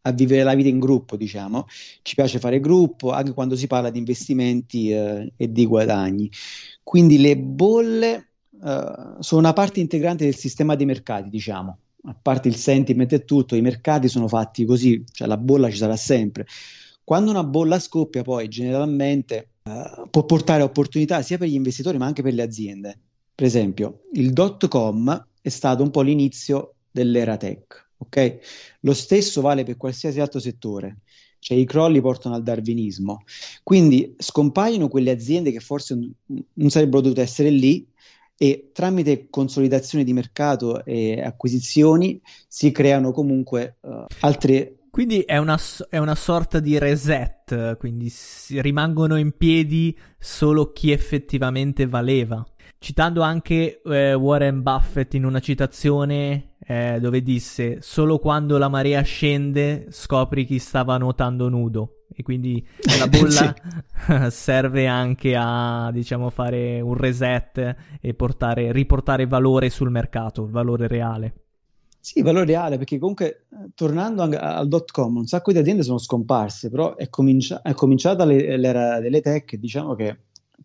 a 0.06 0.12
vivere 0.12 0.42
la 0.42 0.54
vita 0.54 0.68
in 0.68 0.78
gruppo, 0.78 1.16
diciamo. 1.16 1.66
Ci 2.02 2.14
piace 2.14 2.38
fare 2.38 2.60
gruppo 2.60 3.10
anche 3.10 3.32
quando 3.32 3.56
si 3.56 3.66
parla 3.66 3.90
di 3.90 3.98
investimenti 3.98 4.90
eh, 4.90 5.32
e 5.36 5.50
di 5.50 5.66
guadagni. 5.66 6.30
Quindi 6.82 7.18
le 7.18 7.36
bolle 7.38 8.28
eh, 8.62 8.92
sono 9.20 9.40
una 9.40 9.52
parte 9.52 9.80
integrante 9.80 10.24
del 10.24 10.36
sistema 10.36 10.74
dei 10.74 10.86
mercati, 10.86 11.30
diciamo. 11.30 11.78
A 12.06 12.16
parte 12.20 12.48
il 12.48 12.56
sentiment 12.56 13.10
e 13.14 13.24
tutto, 13.24 13.56
i 13.56 13.62
mercati 13.62 14.08
sono 14.08 14.28
fatti 14.28 14.66
così, 14.66 15.02
cioè 15.10 15.26
la 15.26 15.38
bolla 15.38 15.70
ci 15.70 15.76
sarà 15.76 15.96
sempre. 15.96 16.46
Quando 17.02 17.30
una 17.30 17.44
bolla 17.44 17.78
scoppia, 17.78 18.22
poi 18.22 18.48
generalmente 18.48 19.48
eh, 19.62 20.08
può 20.10 20.24
portare 20.24 20.62
opportunità 20.62 21.22
sia 21.22 21.38
per 21.38 21.48
gli 21.48 21.54
investitori 21.54 21.96
ma 21.96 22.04
anche 22.04 22.22
per 22.22 22.34
le 22.34 22.42
aziende. 22.42 22.98
Per 23.34 23.46
esempio, 23.46 24.02
il 24.12 24.34
dot 24.34 24.68
com 24.68 25.26
è 25.40 25.48
stato 25.48 25.82
un 25.82 25.90
po' 25.90 26.02
l'inizio 26.02 26.74
dell'era 26.90 27.38
tech 27.38 27.83
ok? 27.98 28.38
Lo 28.80 28.94
stesso 28.94 29.40
vale 29.40 29.64
per 29.64 29.76
qualsiasi 29.76 30.20
altro 30.20 30.40
settore. 30.40 30.98
Cioè 31.38 31.58
i 31.58 31.66
crolli 31.66 32.00
portano 32.00 32.34
al 32.34 32.42
darwinismo. 32.42 33.22
Quindi 33.62 34.14
scompaiono 34.18 34.88
quelle 34.88 35.10
aziende 35.10 35.52
che 35.52 35.60
forse 35.60 35.94
non 35.94 36.70
sarebbero 36.70 37.02
dovute 37.02 37.20
essere 37.20 37.50
lì 37.50 37.86
e 38.36 38.70
tramite 38.72 39.28
consolidazione 39.30 40.04
di 40.04 40.12
mercato 40.12 40.84
e 40.84 41.20
acquisizioni 41.20 42.20
si 42.48 42.72
creano 42.72 43.12
comunque 43.12 43.76
uh, 43.82 44.06
altre 44.20 44.78
quindi 44.94 45.22
è 45.22 45.38
una, 45.38 45.58
è 45.88 45.98
una, 45.98 46.14
sorta 46.14 46.60
di 46.60 46.78
reset, 46.78 47.76
quindi 47.78 48.12
rimangono 48.60 49.16
in 49.16 49.36
piedi 49.36 49.98
solo 50.20 50.70
chi 50.70 50.92
effettivamente 50.92 51.88
valeva. 51.88 52.46
Citando 52.84 53.22
anche 53.22 53.80
eh, 53.82 54.12
Warren 54.12 54.60
Buffett 54.60 55.14
in 55.14 55.24
una 55.24 55.40
citazione 55.40 56.56
eh, 56.66 56.98
dove 57.00 57.22
disse 57.22 57.78
solo 57.80 58.18
quando 58.18 58.58
la 58.58 58.68
marea 58.68 59.00
scende 59.00 59.86
scopri 59.88 60.44
chi 60.44 60.58
stava 60.58 60.98
nuotando 60.98 61.48
nudo 61.48 62.04
e 62.14 62.22
quindi 62.22 62.62
la 62.98 63.08
bolla 63.08 63.54
serve 64.28 64.86
anche 64.86 65.34
a 65.34 65.88
diciamo 65.94 66.28
fare 66.28 66.82
un 66.82 66.92
reset 66.92 67.74
e 68.02 68.12
portare, 68.12 68.70
riportare 68.70 69.26
valore 69.26 69.70
sul 69.70 69.88
mercato, 69.88 70.46
valore 70.46 70.86
reale. 70.86 71.34
Sì, 71.98 72.20
valore 72.20 72.44
reale, 72.44 72.76
perché 72.76 72.98
comunque 72.98 73.46
eh, 73.50 73.70
tornando 73.74 74.20
al 74.20 74.68
dot 74.68 74.90
com, 74.90 75.16
un 75.16 75.26
sacco 75.26 75.52
di 75.52 75.58
aziende 75.58 75.82
sono 75.82 75.96
scomparse, 75.96 76.68
però 76.68 76.96
è, 76.96 77.08
comincia- 77.08 77.62
è 77.62 77.72
cominciata 77.72 78.26
l'era 78.26 79.00
delle 79.00 79.22
tech, 79.22 79.54
diciamo 79.54 79.94
che 79.94 80.18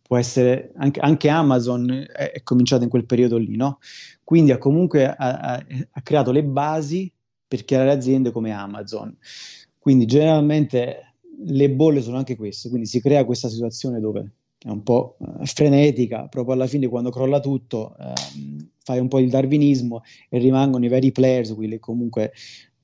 può 0.09 0.17
essere 0.17 0.71
anche, 0.77 0.99
anche 1.01 1.29
Amazon 1.29 1.87
è, 1.91 2.31
è, 2.31 2.41
cominciato 2.41 2.81
in 2.83 2.89
quel 2.89 3.05
periodo 3.05 3.37
lì, 3.37 3.55
no? 3.55 3.77
Quindi 4.23 4.51
ha 4.51 4.57
comunque 4.57 5.05
ha, 5.05 5.15
ha, 5.15 5.65
ha 5.91 6.01
creato 6.01 6.31
le 6.31 6.43
basi 6.43 7.13
per 7.47 7.63
creare 7.63 7.91
aziende 7.91 8.31
come 8.31 8.51
Amazon. 8.51 9.15
Quindi 9.77 10.07
generalmente 10.07 11.13
le 11.45 11.69
bolle 11.69 12.01
sono 12.01 12.17
anche 12.17 12.35
queste, 12.35 12.69
quindi 12.69 12.87
si 12.87 12.99
crea 13.01 13.23
questa 13.23 13.49
situazione 13.49 13.99
dove 13.99 14.31
è 14.57 14.69
un 14.69 14.81
po' 14.81 15.17
eh, 15.19 15.45
frenetica, 15.45 16.27
proprio 16.27 16.55
alla 16.55 16.65
fine 16.65 16.87
quando 16.87 17.11
crolla 17.11 17.39
tutto 17.39 17.95
ehm, 17.99 18.67
fai 18.79 18.97
un 18.97 19.09
po' 19.09 19.19
il 19.19 19.29
darwinismo 19.29 20.01
e 20.27 20.39
rimangono 20.39 20.85
i 20.85 20.89
veri 20.89 21.11
players, 21.11 21.53
quelli 21.53 21.73
che 21.73 21.79
comunque 21.79 22.33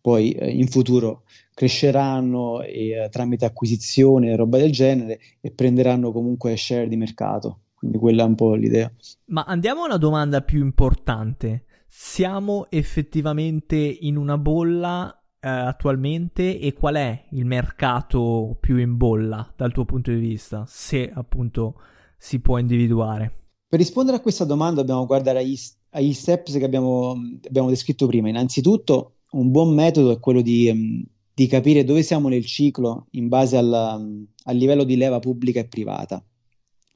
poi 0.06 0.34
eh, 0.34 0.52
in 0.52 0.68
futuro 0.68 1.24
cresceranno 1.56 2.62
e, 2.62 2.90
eh, 2.90 3.10
tramite 3.10 3.46
acquisizione 3.46 4.30
e 4.30 4.36
roba 4.36 4.60
del 4.60 4.72
genere 4.72 5.20
e 5.42 5.50
prenderanno 5.50 6.12
comunque 6.12 6.56
share 6.56 6.88
di 6.88 6.96
mercato. 6.96 7.62
Quindi 7.74 7.98
quella 7.98 8.22
è 8.22 8.28
un 8.28 8.36
po' 8.36 8.54
l'idea. 8.54 8.92
Ma 9.30 9.46
andiamo 9.48 9.82
a 9.82 9.86
una 9.86 9.98
domanda 9.98 10.42
più 10.42 10.62
importante. 10.62 11.66
Siamo 11.88 12.68
effettivamente 12.70 13.78
in 13.78 14.18
una 14.18 14.38
bolla 14.38 15.12
eh, 15.40 15.50
attualmente 15.50 16.60
e 16.60 16.74
qual 16.74 16.96
è 16.96 17.26
il 17.32 17.46
mercato 17.46 18.58
più 18.60 18.78
in 18.78 18.98
bolla 18.98 19.52
dal 19.56 19.72
tuo 19.72 19.86
punto 19.86 20.12
di 20.12 20.20
vista, 20.20 20.66
se 20.68 21.10
appunto 21.12 21.82
si 22.16 22.40
può 22.42 22.60
individuare? 22.60 23.45
Per 23.68 23.80
rispondere 23.80 24.18
a 24.18 24.22
questa 24.22 24.46
domanda 24.46 24.82
dobbiamo 24.82 25.06
guardare 25.06 25.40
agli, 25.40 25.58
agli 25.92 26.14
steps 26.14 26.54
che 26.54 26.64
abbiamo, 26.64 27.16
abbiamo, 27.48 27.70
descritto 27.70 28.08
prima. 28.08 28.30
Innanzitutto, 28.30 29.16
un 29.32 29.50
buon 29.52 29.74
metodo 29.74 30.12
è 30.12 30.20
quello 30.20 30.42
di, 30.42 31.06
di 31.34 31.48
capire 31.48 31.84
dove 31.84 32.04
siamo 32.04 32.30
nel 32.30 32.46
ciclo 32.46 33.08
in 33.12 33.28
base 33.28 33.58
alla, 33.58 33.94
al 33.94 34.56
livello 34.56 34.84
di 34.84 34.96
leva 34.96 35.20
pubblica 35.20 35.60
e 35.60 35.68
privata. 35.68 36.24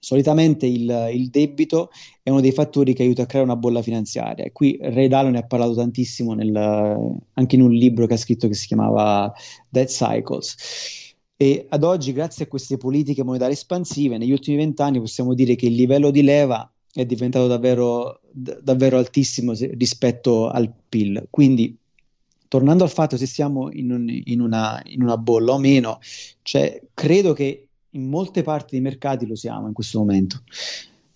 Solitamente 0.01 0.65
il, 0.65 1.10
il, 1.13 1.29
debito 1.29 1.89
è 2.23 2.29
uno 2.29 2.39
dei 2.39 2.53
fattori 2.53 2.93
che 2.93 3.03
aiuta 3.03 3.23
a 3.23 3.25
creare 3.25 3.45
una 3.45 3.58
bolla 3.58 3.82
finanziaria. 3.82 4.45
E 4.45 4.53
qui 4.53 4.77
Ray 4.79 5.10
Dalio 5.10 5.32
ne 5.32 5.39
ha 5.39 5.45
parlato 5.45 5.75
tantissimo 5.75 6.34
nel, 6.34 6.55
anche 7.34 7.55
in 7.55 7.62
un 7.62 7.71
libro 7.71 8.05
che 8.05 8.13
ha 8.13 8.17
scritto 8.17 8.47
che 8.47 8.53
si 8.53 8.67
chiamava 8.67 9.34
Debt 9.67 9.89
Cycles. 9.89 11.09
E 11.41 11.67
ad 11.69 11.86
oggi, 11.86 12.12
grazie 12.12 12.43
a 12.43 12.47
queste 12.49 12.75
politiche 12.75 13.23
monetarie 13.23 13.54
espansive, 13.54 14.17
negli 14.17 14.34
ultimi 14.34 14.58
vent'anni 14.58 14.99
possiamo 14.99 15.34
dire 15.34 15.56
che 15.56 15.67
il 15.67 15.73
livello 15.73 16.12
di 16.12 16.21
leva 16.21 16.69
è 16.91 17.06
diventato 17.06 17.47
davvero, 17.47 18.19
davvero 18.30 18.97
altissimo 18.97 19.54
se- 19.54 19.73
rispetto 19.78 20.49
al 20.49 20.69
PIL. 20.89 21.28
Quindi, 21.30 21.73
tornando 22.49 22.84
al 22.84 22.89
fatto 22.89 23.15
se 23.15 23.25
siamo 23.25 23.71
in, 23.71 23.89
un, 23.89 24.10
in, 24.10 24.41
una, 24.41 24.82
in 24.88 25.02
una 25.02 25.15
bolla 25.15 25.54
o 25.54 25.60
meno, 25.60 25.99
cioè, 26.41 26.82
credo 26.93 27.32
che 27.32 27.69
in 27.91 28.10
molte 28.10 28.43
parti 28.43 28.71
dei 28.71 28.82
mercati 28.82 29.25
lo 29.25 29.38
siamo 29.38 29.67
in 29.67 29.73
questo 29.73 29.99
momento. 29.99 30.43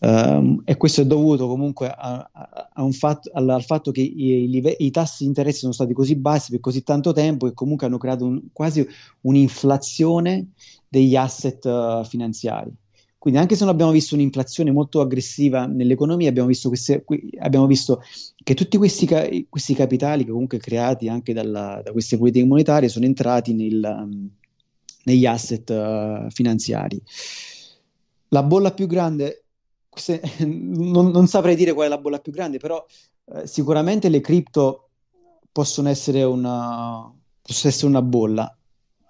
Um, 0.05 0.61
e 0.65 0.75
questo 0.75 0.99
è 0.99 1.05
dovuto 1.05 1.47
comunque 1.47 1.87
a, 1.87 2.29
a, 2.29 2.69
a 2.73 2.91
fatto, 2.91 3.31
al, 3.33 3.47
al, 3.47 3.63
fatto 3.63 3.91
che 3.91 4.01
i, 4.01 4.53
i, 4.53 4.75
i, 4.79 4.91
tassi 4.91 5.23
di 5.23 5.29
interesse 5.29 5.59
sono 5.59 5.71
stati 5.71 5.93
così 5.93 6.17
bassi 6.17 6.51
per 6.51 6.59
così 6.59 6.83
tanto 6.83 7.13
tempo 7.13 7.47
che 7.47 7.53
comunque 7.53 7.87
hanno 7.87 7.97
creato 7.97 8.25
un, 8.25 8.41
quasi 8.51 8.85
un'inflazione 9.21 10.49
degli 10.89 11.15
asset 11.15 11.63
uh, 11.63 12.03
finanziari. 12.03 12.69
Quindi 13.17 13.39
anche 13.39 13.55
se 13.55 13.63
non 13.63 13.71
abbiamo 13.71 13.93
visto 13.93 14.15
un'inflazione 14.15 14.73
molto 14.73 14.99
aggressiva 14.99 15.67
nell'economia, 15.67 16.27
abbiamo 16.27 16.49
visto, 16.49 16.67
queste, 16.67 17.05
abbiamo 17.39 17.65
visto 17.65 18.01
che 18.43 18.55
tutti 18.55 18.75
questi, 18.75 19.47
questi, 19.47 19.73
capitali, 19.73 20.25
comunque 20.25 20.57
creati 20.57 21.07
anche 21.07 21.31
dalla, 21.31 21.79
da 21.81 21.93
queste 21.93 22.17
politiche 22.17 22.45
monetarie, 22.45 22.89
sono 22.89 23.05
entrati 23.05 23.53
nel, 23.53 23.81
um, 23.81 24.29
negli 25.05 25.25
asset 25.25 25.69
uh, 25.69 26.29
finanziari. 26.29 27.01
La 28.27 28.43
bolla 28.43 28.73
più 28.73 28.87
grande, 28.87 29.42
se, 29.95 30.21
non, 30.45 31.09
non, 31.11 31.27
saprei 31.27 31.55
dire 31.55 31.73
qual 31.73 31.87
è 31.87 31.89
la 31.89 31.97
bolla 31.97 32.19
più 32.19 32.31
grande, 32.31 32.57
però 32.57 32.83
eh, 33.33 33.47
sicuramente 33.47 34.09
le 34.09 34.21
cripto 34.21 34.89
possono 35.51 35.89
essere 35.89 36.23
una, 36.23 37.11
possono 37.41 37.71
essere 37.71 37.87
una 37.87 38.01
bolla 38.01 38.57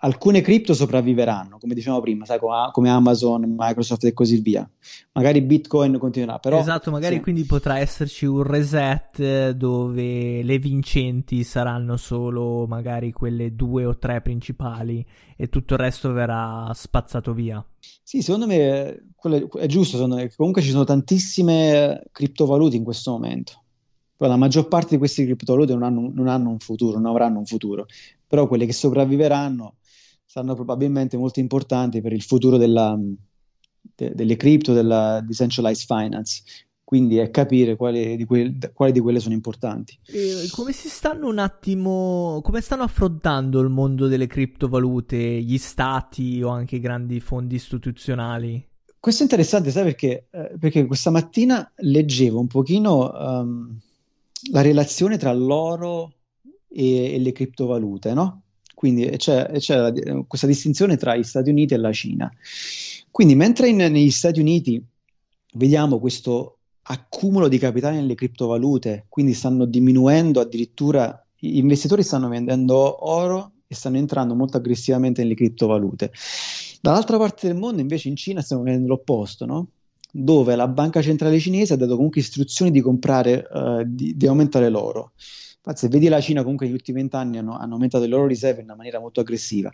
alcune 0.03 0.41
cripto 0.41 0.73
sopravviveranno, 0.73 1.57
come 1.57 1.73
dicevamo 1.73 2.01
prima, 2.01 2.25
sai, 2.25 2.37
come 2.71 2.89
Amazon, 2.89 3.55
Microsoft 3.57 4.03
e 4.05 4.13
così 4.13 4.39
via. 4.41 4.69
Magari 5.13 5.41
Bitcoin 5.41 5.97
continuerà, 5.97 6.39
però... 6.39 6.59
Esatto, 6.59 6.91
magari 6.91 7.15
sì. 7.15 7.21
quindi 7.21 7.45
potrà 7.45 7.79
esserci 7.79 8.25
un 8.25 8.43
reset 8.43 9.51
dove 9.51 10.43
le 10.43 10.59
vincenti 10.59 11.43
saranno 11.43 11.95
solo 11.95 12.67
magari 12.67 13.11
quelle 13.11 13.55
due 13.55 13.85
o 13.85 13.97
tre 13.97 14.21
principali 14.21 15.05
e 15.37 15.47
tutto 15.47 15.73
il 15.73 15.79
resto 15.79 16.11
verrà 16.11 16.69
spazzato 16.73 17.33
via. 17.33 17.65
Sì, 17.79 18.21
secondo 18.21 18.45
me 18.45 19.05
è 19.57 19.65
giusto, 19.67 19.95
secondo 19.95 20.15
me. 20.15 20.29
comunque 20.35 20.61
ci 20.61 20.69
sono 20.69 20.83
tantissime 20.83 22.03
criptovalute 22.11 22.75
in 22.75 22.83
questo 22.83 23.11
momento. 23.11 23.53
Poi 24.17 24.27
la 24.27 24.35
maggior 24.35 24.67
parte 24.67 24.89
di 24.91 24.97
queste 24.97 25.23
criptovalute 25.23 25.73
non 25.73 25.83
hanno, 25.83 26.11
non 26.13 26.27
hanno 26.27 26.49
un 26.49 26.59
futuro, 26.59 26.99
non 26.99 27.09
avranno 27.09 27.39
un 27.39 27.45
futuro, 27.45 27.85
però 28.27 28.47
quelle 28.47 28.65
che 28.65 28.73
sopravviveranno 28.73 29.75
saranno 30.33 30.55
probabilmente 30.55 31.15
molto 31.15 31.39
importanti 31.39 32.01
per 32.01 32.11
il 32.11 32.23
futuro 32.23 32.57
della, 32.57 32.99
de, 33.95 34.15
delle 34.15 34.35
cripto, 34.35 34.73
della 34.73 35.21
decentralized 35.21 35.85
finance. 35.85 36.41
Quindi 36.83 37.17
è 37.17 37.29
capire 37.29 37.75
quali 37.75 38.15
di, 38.15 38.25
que- 38.25 38.57
quali 38.73 38.91
di 38.91 38.99
quelle 38.99 39.19
sono 39.19 39.35
importanti. 39.35 39.95
E 40.07 40.47
come 40.51 40.71
si 40.71 40.89
stanno 40.89 41.27
un 41.27 41.37
attimo, 41.37 42.39
come 42.41 42.61
stanno 42.61 42.81
affrontando 42.81 43.59
il 43.59 43.69
mondo 43.69 44.07
delle 44.07 44.25
criptovalute, 44.25 45.17
gli 45.17 45.59
stati 45.59 46.41
o 46.41 46.49
anche 46.49 46.77
i 46.77 46.79
grandi 46.79 47.19
fondi 47.19 47.53
istituzionali? 47.53 48.67
Questo 48.99 49.21
è 49.21 49.25
interessante, 49.25 49.69
sai 49.69 49.83
perché? 49.83 50.29
Eh, 50.31 50.55
perché 50.59 50.87
questa 50.87 51.11
mattina 51.11 51.71
leggevo 51.75 52.39
un 52.39 52.47
pochino 52.47 53.11
um, 53.11 53.79
la 54.51 54.61
relazione 54.61 55.17
tra 55.17 55.31
l'oro 55.31 56.13
e, 56.67 57.13
e 57.13 57.19
le 57.19 57.31
criptovalute, 57.31 58.13
no? 58.15 58.43
Quindi 58.83 59.07
c'è, 59.15 59.49
c'è 59.59 59.77
la, 59.77 59.93
questa 60.27 60.45
distinzione 60.45 60.97
tra 60.97 61.15
gli 61.15 61.23
Stati 61.23 61.49
Uniti 61.49 61.73
e 61.73 61.77
la 61.77 61.93
Cina. 61.93 62.29
Quindi 63.09 63.33
mentre 63.33 63.69
in, 63.69 63.77
negli 63.77 64.11
Stati 64.11 64.41
Uniti 64.41 64.83
vediamo 65.53 65.99
questo 65.99 66.57
accumulo 66.81 67.47
di 67.47 67.57
capitale 67.59 67.95
nelle 67.95 68.13
criptovalute, 68.13 69.05
quindi 69.07 69.33
stanno 69.33 69.63
diminuendo 69.63 70.41
addirittura, 70.41 71.25
gli 71.33 71.59
investitori 71.59 72.03
stanno 72.03 72.27
vendendo 72.27 73.09
oro 73.09 73.53
e 73.67 73.73
stanno 73.73 73.95
entrando 73.95 74.35
molto 74.35 74.57
aggressivamente 74.57 75.21
nelle 75.21 75.35
criptovalute. 75.35 76.11
Dall'altra 76.81 77.17
parte 77.17 77.47
del 77.47 77.55
mondo 77.55 77.79
invece 77.79 78.09
in 78.09 78.17
Cina 78.17 78.41
stiamo 78.41 78.63
vedendo 78.63 78.89
l'opposto, 78.89 79.45
no? 79.45 79.69
dove 80.11 80.57
la 80.57 80.67
banca 80.67 81.01
centrale 81.01 81.39
cinese 81.39 81.75
ha 81.75 81.77
dato 81.77 81.95
comunque 81.95 82.19
istruzioni 82.19 82.69
di 82.69 82.81
comprare, 82.81 83.47
uh, 83.49 83.83
di, 83.85 84.17
di 84.17 84.27
aumentare 84.27 84.67
l'oro. 84.67 85.13
Infatti, 85.65 85.85
se 85.85 85.87
vedi 85.87 86.09
la 86.09 86.19
Cina, 86.19 86.41
comunque 86.41 86.65
negli 86.65 86.75
ultimi 86.75 86.99
vent'anni 86.99 87.37
hanno, 87.37 87.57
hanno 87.57 87.73
aumentato 87.75 88.03
le 88.03 88.09
loro 88.09 88.27
riserve 88.27 88.59
in 88.59 88.65
una 88.65 88.75
maniera 88.75 88.99
molto 88.99 89.21
aggressiva. 89.21 89.71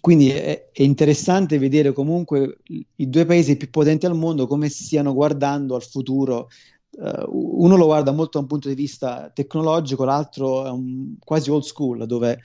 Quindi 0.00 0.30
è, 0.30 0.70
è, 0.72 0.82
interessante 0.82 1.58
vedere 1.58 1.92
comunque 1.92 2.58
i 2.96 3.08
due 3.08 3.24
paesi 3.24 3.56
più 3.56 3.70
potenti 3.70 4.04
al 4.04 4.16
mondo 4.16 4.48
come 4.48 4.68
stiano 4.68 5.14
guardando 5.14 5.76
al 5.76 5.82
futuro. 5.84 6.48
Uh, 6.90 7.62
uno 7.64 7.76
lo 7.76 7.86
guarda 7.86 8.10
molto 8.10 8.36
da 8.38 8.40
un 8.40 8.46
punto 8.48 8.68
di 8.68 8.74
vista 8.74 9.30
tecnologico, 9.32 10.04
l'altro 10.04 10.66
è 10.66 10.70
un, 10.70 11.14
quasi 11.20 11.50
old 11.50 11.62
school, 11.62 12.06
dove 12.06 12.40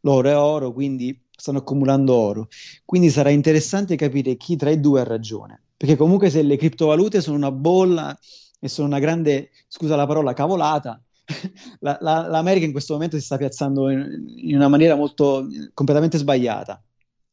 l'oro 0.00 0.28
è 0.28 0.36
oro, 0.36 0.72
quindi 0.72 1.18
stanno 1.30 1.58
accumulando 1.58 2.12
oro. 2.12 2.48
Quindi 2.84 3.08
sarà 3.08 3.30
interessante 3.30 3.94
capire 3.94 4.36
chi 4.36 4.56
tra 4.56 4.70
i 4.70 4.80
due 4.80 5.00
ha 5.00 5.04
ragione. 5.04 5.62
Perché 5.76 5.96
comunque 5.96 6.28
se 6.28 6.42
le 6.42 6.56
criptovalute 6.56 7.20
sono 7.20 7.36
una 7.36 7.52
bolla 7.52 8.18
e 8.58 8.68
sono 8.68 8.88
una 8.88 8.98
grande, 8.98 9.50
scusa 9.68 9.94
la 9.94 10.06
parola, 10.06 10.32
cavolata, 10.32 11.00
la, 11.80 11.98
la, 12.00 12.26
l'America 12.26 12.64
in 12.64 12.72
questo 12.72 12.94
momento 12.94 13.18
si 13.18 13.24
sta 13.24 13.36
piazzando 13.36 13.90
in, 13.90 14.24
in, 14.36 14.56
una 14.56 14.68
maniera 14.68 14.94
molto 14.94 15.46
completamente 15.74 16.18
sbagliata. 16.18 16.82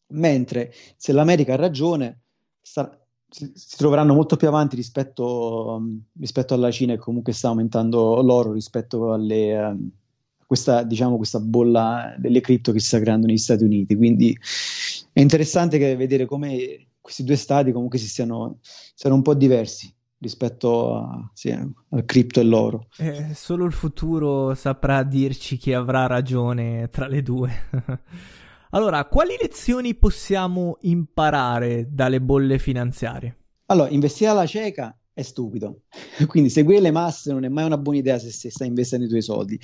Mentre 0.07 0.71
se 0.97 1.13
l'America 1.13 1.53
ha 1.53 1.57
ragione, 1.57 2.21
sta, 2.61 2.99
si, 3.27 3.51
si, 3.55 3.77
troveranno 3.77 4.13
molto 4.13 4.35
più 4.35 4.47
avanti 4.47 4.75
rispetto, 4.75 5.77
um, 5.77 6.01
rispetto, 6.19 6.53
alla 6.53 6.71
Cina, 6.71 6.93
che 6.93 6.99
comunque 6.99 7.33
sta 7.33 7.47
aumentando 7.47 8.21
l'oro 8.21 8.51
rispetto 8.51 9.13
alle, 9.13 9.57
um, 9.57 9.89
questa, 10.45 10.83
diciamo, 10.83 11.17
questa 11.17 11.39
bolla 11.39 12.13
delle 12.17 12.41
cripto 12.41 12.71
che 12.71 12.79
si 12.79 12.87
sta 12.87 12.99
creando 12.99 13.27
negli 13.27 13.37
Stati 13.37 13.63
Uniti. 13.63 13.95
Quindi 13.95 14.37
è 15.11 15.21
interessante 15.21 15.95
vedere 15.95 16.25
come 16.25 16.87
questi 17.01 17.23
due 17.23 17.35
stati 17.35 17.71
comunque 17.71 17.99
si 17.99 18.07
stiano, 18.07 18.59
siano 18.61 19.15
un 19.15 19.21
po' 19.21 19.35
diversi 19.35 19.94
rispetto 20.19 20.95
a, 20.95 21.29
sì, 21.33 21.49
al 21.51 22.05
cripto 22.05 22.39
e 22.39 22.43
l'oro. 22.43 22.87
Eh, 22.97 23.33
solo 23.33 23.65
il 23.65 23.73
futuro 23.73 24.55
saprà 24.55 25.03
dirci 25.03 25.57
chi 25.57 25.73
avrà 25.73 26.07
ragione 26.07 26.89
tra 26.89 27.07
le 27.07 27.21
due. 27.21 27.51
allora, 28.71 29.05
quali 29.05 29.35
lezioni 29.39 29.95
possiamo 29.95 30.77
imparare 30.81 31.87
dalle 31.91 32.21
bolle 32.21 32.59
finanziarie? 32.59 33.37
Allora, 33.67 33.89
investire 33.89 34.31
alla 34.31 34.45
cieca 34.45 34.97
è 35.13 35.21
stupido. 35.21 35.81
Quindi 36.27 36.49
seguire 36.49 36.81
le 36.81 36.91
masse 36.91 37.31
non 37.31 37.43
è 37.45 37.49
mai 37.49 37.65
una 37.65 37.77
buona 37.77 37.99
idea 37.99 38.19
se, 38.19 38.31
se 38.31 38.51
stai 38.51 38.67
investendo 38.67 39.05
i 39.05 39.09
tuoi 39.09 39.21
soldi. 39.21 39.59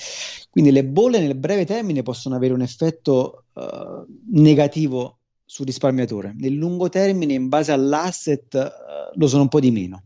Quindi 0.50 0.72
le 0.72 0.86
bolle 0.86 1.20
nel 1.20 1.36
breve 1.36 1.66
termine 1.66 2.04
possono 2.04 2.36
avere 2.36 2.54
un 2.54 2.62
effetto 2.62 3.46
uh, 3.54 4.06
negativo 4.32 5.20
sul 5.46 5.66
risparmiatore. 5.66 6.34
Nel 6.38 6.54
lungo 6.54 6.88
termine, 6.88 7.34
in 7.34 7.50
base 7.50 7.72
all'asset, 7.72 8.54
uh, 8.54 9.18
lo 9.20 9.28
sono 9.28 9.44
un 9.44 9.50
po' 9.50 9.60
di 9.60 9.72
meno. 9.72 10.06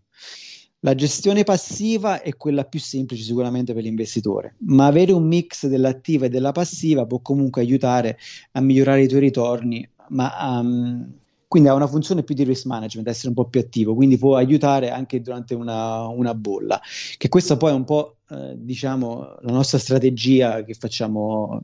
La 0.86 0.94
gestione 0.94 1.44
passiva 1.44 2.22
è 2.22 2.36
quella 2.38 2.64
più 2.64 2.80
semplice 2.80 3.24
sicuramente 3.24 3.74
per 3.74 3.82
l'investitore, 3.82 4.54
ma 4.68 4.86
avere 4.86 5.14
un 5.14 5.26
mix 5.26 5.66
dell'attiva 5.66 6.28
e 6.28 6.30
della 6.30 6.52
passiva 6.52 7.08
può 7.08 7.22
comunque 7.22 7.64
aiutare 7.64 8.20
a 8.52 8.62
migliorare 8.62 9.02
i 9.02 9.08
tuoi 9.08 9.22
ritorni, 9.22 9.90
ma 10.10 10.60
um, 10.60 11.12
quindi 11.48 11.70
ha 11.70 11.74
una 11.74 11.88
funzione 11.88 12.22
più 12.22 12.36
di 12.36 12.44
risk 12.44 12.66
management, 12.66 13.08
essere 13.08 13.30
un 13.30 13.34
po' 13.34 13.46
più 13.46 13.62
attivo, 13.62 13.96
quindi 13.96 14.20
può 14.20 14.36
aiutare 14.36 14.92
anche 14.92 15.22
durante 15.22 15.56
una, 15.56 16.06
una 16.06 16.36
bolla, 16.36 16.80
che 17.18 17.30
questa 17.30 17.58
poi 17.58 17.72
è 17.72 17.74
un 17.74 17.84
po' 17.84 18.18
eh, 18.30 18.54
diciamo 18.56 19.38
la 19.42 19.54
nostra 19.54 19.80
strategia 19.80 20.64
che 20.64 20.76
facciamo, 20.76 21.64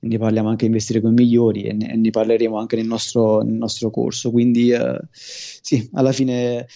ne 0.00 0.18
parliamo 0.18 0.48
anche 0.48 0.64
investire 0.64 1.00
con 1.00 1.12
i 1.12 1.14
migliori 1.14 1.62
e 1.62 1.74
ne, 1.74 1.94
ne 1.94 2.10
parleremo 2.10 2.58
anche 2.58 2.74
nel 2.74 2.86
nostro, 2.86 3.42
nel 3.42 3.54
nostro 3.54 3.90
corso, 3.90 4.32
quindi 4.32 4.72
eh, 4.72 5.00
sì, 5.12 5.88
alla 5.92 6.10
fine 6.10 6.66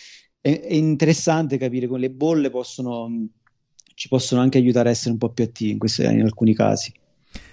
è, 0.47 0.61
è 0.61 0.75
interessante 0.75 1.59
capire 1.59 1.89
come 1.89 1.99
le 1.99 2.11
bolle 2.11 2.51
possono, 2.51 3.11
ci 3.95 4.07
possono 4.07 4.41
anche 4.41 4.59
aiutare 4.59 4.89
a 4.89 4.93
essere 4.93 5.11
un 5.11 5.19
po' 5.19 5.31
più 5.31 5.43
attivi 5.43 5.73
in, 5.73 5.79
queste, 5.79 6.05
in 6.05 6.23
alcuni 6.23 6.55
casi. 6.55 6.93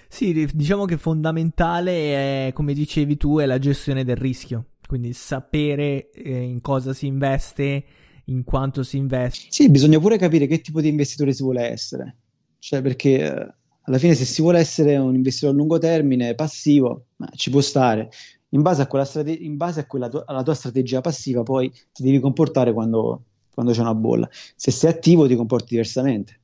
Sì, 0.06 0.48
diciamo 0.52 0.84
che 0.84 0.96
fondamentale 0.96 2.46
è, 2.46 2.52
come 2.52 2.72
dicevi 2.72 3.16
tu, 3.16 3.38
è 3.38 3.46
la 3.46 3.58
gestione 3.58 4.04
del 4.04 4.14
rischio, 4.14 4.66
quindi 4.86 5.12
sapere 5.12 6.10
eh, 6.12 6.40
in 6.40 6.60
cosa 6.60 6.92
si 6.92 7.06
investe, 7.06 7.84
in 8.26 8.44
quanto 8.44 8.84
si 8.84 8.96
investe. 8.96 9.46
Sì, 9.48 9.68
bisogna 9.70 9.98
pure 9.98 10.16
capire 10.16 10.46
che 10.46 10.60
tipo 10.60 10.80
di 10.80 10.88
investitore 10.88 11.32
si 11.32 11.42
vuole 11.42 11.62
essere, 11.68 12.16
cioè 12.60 12.80
perché 12.80 13.24
eh, 13.24 13.54
alla 13.86 13.98
fine 13.98 14.14
se 14.14 14.24
si 14.24 14.40
vuole 14.40 14.60
essere 14.60 14.96
un 14.96 15.16
investitore 15.16 15.52
a 15.52 15.56
lungo 15.56 15.78
termine 15.78 16.36
passivo, 16.36 17.06
ci 17.34 17.50
può 17.50 17.60
stare, 17.60 18.08
in 18.54 18.62
base 18.62 18.82
a 18.82 18.86
quella, 18.86 19.04
strate- 19.04 19.32
in 19.32 19.56
base 19.56 19.80
a 19.80 19.86
quella 19.86 20.08
tu- 20.08 20.22
alla 20.24 20.42
tua 20.42 20.54
strategia 20.54 21.00
passiva 21.00 21.42
poi 21.42 21.70
ti 21.92 22.02
devi 22.02 22.20
comportare 22.20 22.72
quando, 22.72 23.24
quando 23.52 23.72
c'è 23.72 23.80
una 23.80 23.94
bolla, 23.94 24.28
se 24.56 24.70
sei 24.70 24.90
attivo 24.90 25.26
ti 25.26 25.36
comporti 25.36 25.68
diversamente. 25.70 26.40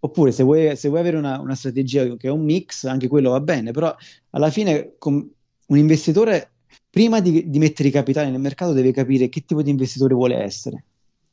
Oppure 0.00 0.32
se 0.32 0.42
vuoi, 0.42 0.76
se 0.76 0.88
vuoi 0.88 1.00
avere 1.00 1.16
una, 1.16 1.40
una, 1.40 1.54
strategia 1.54 2.04
che 2.16 2.28
è 2.28 2.30
un 2.30 2.44
mix, 2.44 2.84
anche 2.84 3.08
quello 3.08 3.30
va 3.30 3.40
bene, 3.40 3.70
però 3.70 3.94
alla 4.30 4.50
fine 4.50 4.96
un 5.00 5.78
investitore, 5.78 6.50
prima 6.90 7.20
di, 7.20 7.48
di 7.48 7.58
mettere 7.58 7.88
i 7.88 7.92
capitali 7.92 8.30
nel 8.30 8.40
mercato, 8.40 8.74
deve 8.74 8.92
capire 8.92 9.30
che 9.30 9.46
tipo 9.46 9.62
di 9.62 9.70
investitore 9.70 10.12
vuole 10.12 10.36
essere. 10.36 10.84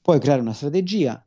Poi 0.01 0.19
creare 0.19 0.39
una 0.39 0.53
strategia 0.53 1.21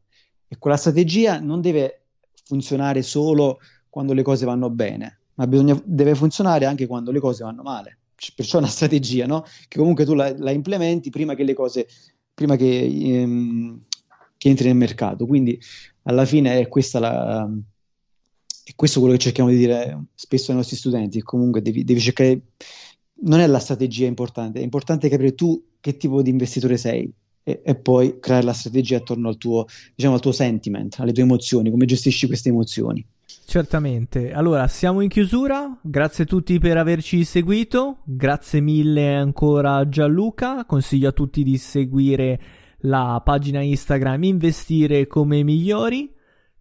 e 0.48 0.56
quella 0.58 0.78
strategia 0.78 1.38
non 1.38 1.60
deve 1.60 2.04
funzionare 2.44 3.02
solo 3.02 3.58
quando 3.90 4.14
le 4.14 4.22
cose 4.22 4.46
vanno 4.46 4.70
bene, 4.70 5.18
ma 5.34 5.46
bisogna, 5.46 5.78
deve 5.84 6.14
funzionare 6.14 6.64
anche 6.64 6.86
quando 6.86 7.10
le 7.10 7.20
cose 7.20 7.44
vanno 7.44 7.62
male. 7.62 7.98
Perciò 8.34 8.58
una 8.58 8.68
strategia, 8.68 9.26
no? 9.26 9.44
Che 9.68 9.78
comunque 9.78 10.04
tu 10.04 10.14
la, 10.14 10.34
la 10.38 10.50
implementi 10.50 11.10
prima 11.10 11.34
che 11.34 11.44
le 11.44 11.54
cose, 11.54 11.86
prima 12.32 12.56
che, 12.56 12.84
ehm, 12.84 13.80
che 14.36 14.48
entri 14.48 14.66
nel 14.66 14.76
mercato. 14.76 15.26
Quindi 15.26 15.58
alla 16.02 16.24
fine 16.24 16.60
è 16.60 16.68
questa 16.68 16.98
la, 16.98 17.48
è 18.64 18.72
questo 18.74 18.98
quello 19.00 19.14
che 19.14 19.20
cerchiamo 19.20 19.50
di 19.50 19.56
dire 19.56 20.06
spesso 20.14 20.50
ai 20.50 20.56
nostri 20.56 20.76
studenti, 20.76 21.20
comunque 21.20 21.60
devi, 21.60 21.84
devi, 21.84 22.00
cercare, 22.00 22.40
non 23.24 23.40
è 23.40 23.46
la 23.46 23.58
strategia 23.58 24.06
importante, 24.06 24.58
è 24.58 24.62
importante 24.62 25.10
capire 25.10 25.34
tu 25.34 25.62
che 25.80 25.98
tipo 25.98 26.22
di 26.22 26.30
investitore 26.30 26.78
sei 26.78 27.12
e, 27.42 27.60
e, 27.62 27.74
poi 27.74 28.18
creare 28.18 28.44
la 28.44 28.54
strategia 28.54 28.96
attorno 28.96 29.28
al 29.28 29.36
tuo, 29.36 29.66
diciamo, 29.94 30.14
al 30.14 30.20
tuo 30.20 30.32
sentiment, 30.32 30.96
alle 30.98 31.12
tue 31.12 31.22
emozioni, 31.22 31.70
come 31.70 31.84
gestisci 31.84 32.26
queste 32.26 32.48
emozioni. 32.48 33.06
Certamente, 33.46 34.32
allora 34.32 34.66
siamo 34.68 35.00
in 35.00 35.08
chiusura, 35.08 35.78
grazie 35.82 36.24
a 36.24 36.26
tutti 36.26 36.58
per 36.58 36.76
averci 36.76 37.24
seguito, 37.24 37.98
grazie 38.04 38.60
mille 38.60 39.14
ancora 39.14 39.76
a 39.76 39.88
Gianluca, 39.88 40.64
consiglio 40.64 41.10
a 41.10 41.12
tutti 41.12 41.44
di 41.44 41.56
seguire 41.58 42.40
la 42.78 43.20
pagina 43.24 43.60
Instagram 43.60 44.24
Investire 44.24 45.06
come 45.06 45.42
migliori. 45.42 46.12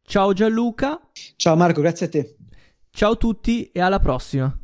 Ciao 0.03 0.33
Gianluca. 0.33 0.99
Ciao 1.35 1.55
Marco, 1.55 1.81
grazie 1.81 2.05
a 2.05 2.09
te. 2.09 2.35
Ciao 2.91 3.13
a 3.13 3.15
tutti 3.15 3.71
e 3.71 3.79
alla 3.79 3.99
prossima. 3.99 4.55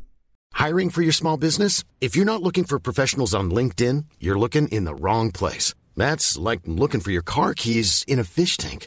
Hiring 0.56 0.90
for 0.90 1.02
your 1.02 1.14
small 1.14 1.36
business? 1.36 1.82
If 2.00 2.14
you're 2.14 2.30
not 2.30 2.42
looking 2.42 2.64
for 2.64 2.78
professionals 2.78 3.32
on 3.32 3.50
LinkedIn, 3.50 4.04
you're 4.18 4.38
looking 4.38 4.68
in 4.68 4.84
the 4.84 4.94
wrong 4.94 5.30
place. 5.32 5.74
That's 5.96 6.36
like 6.36 6.60
looking 6.66 7.00
for 7.00 7.10
your 7.10 7.24
car 7.24 7.54
keys 7.54 8.04
in 8.06 8.18
a 8.18 8.24
fish 8.24 8.56
tank. 8.56 8.86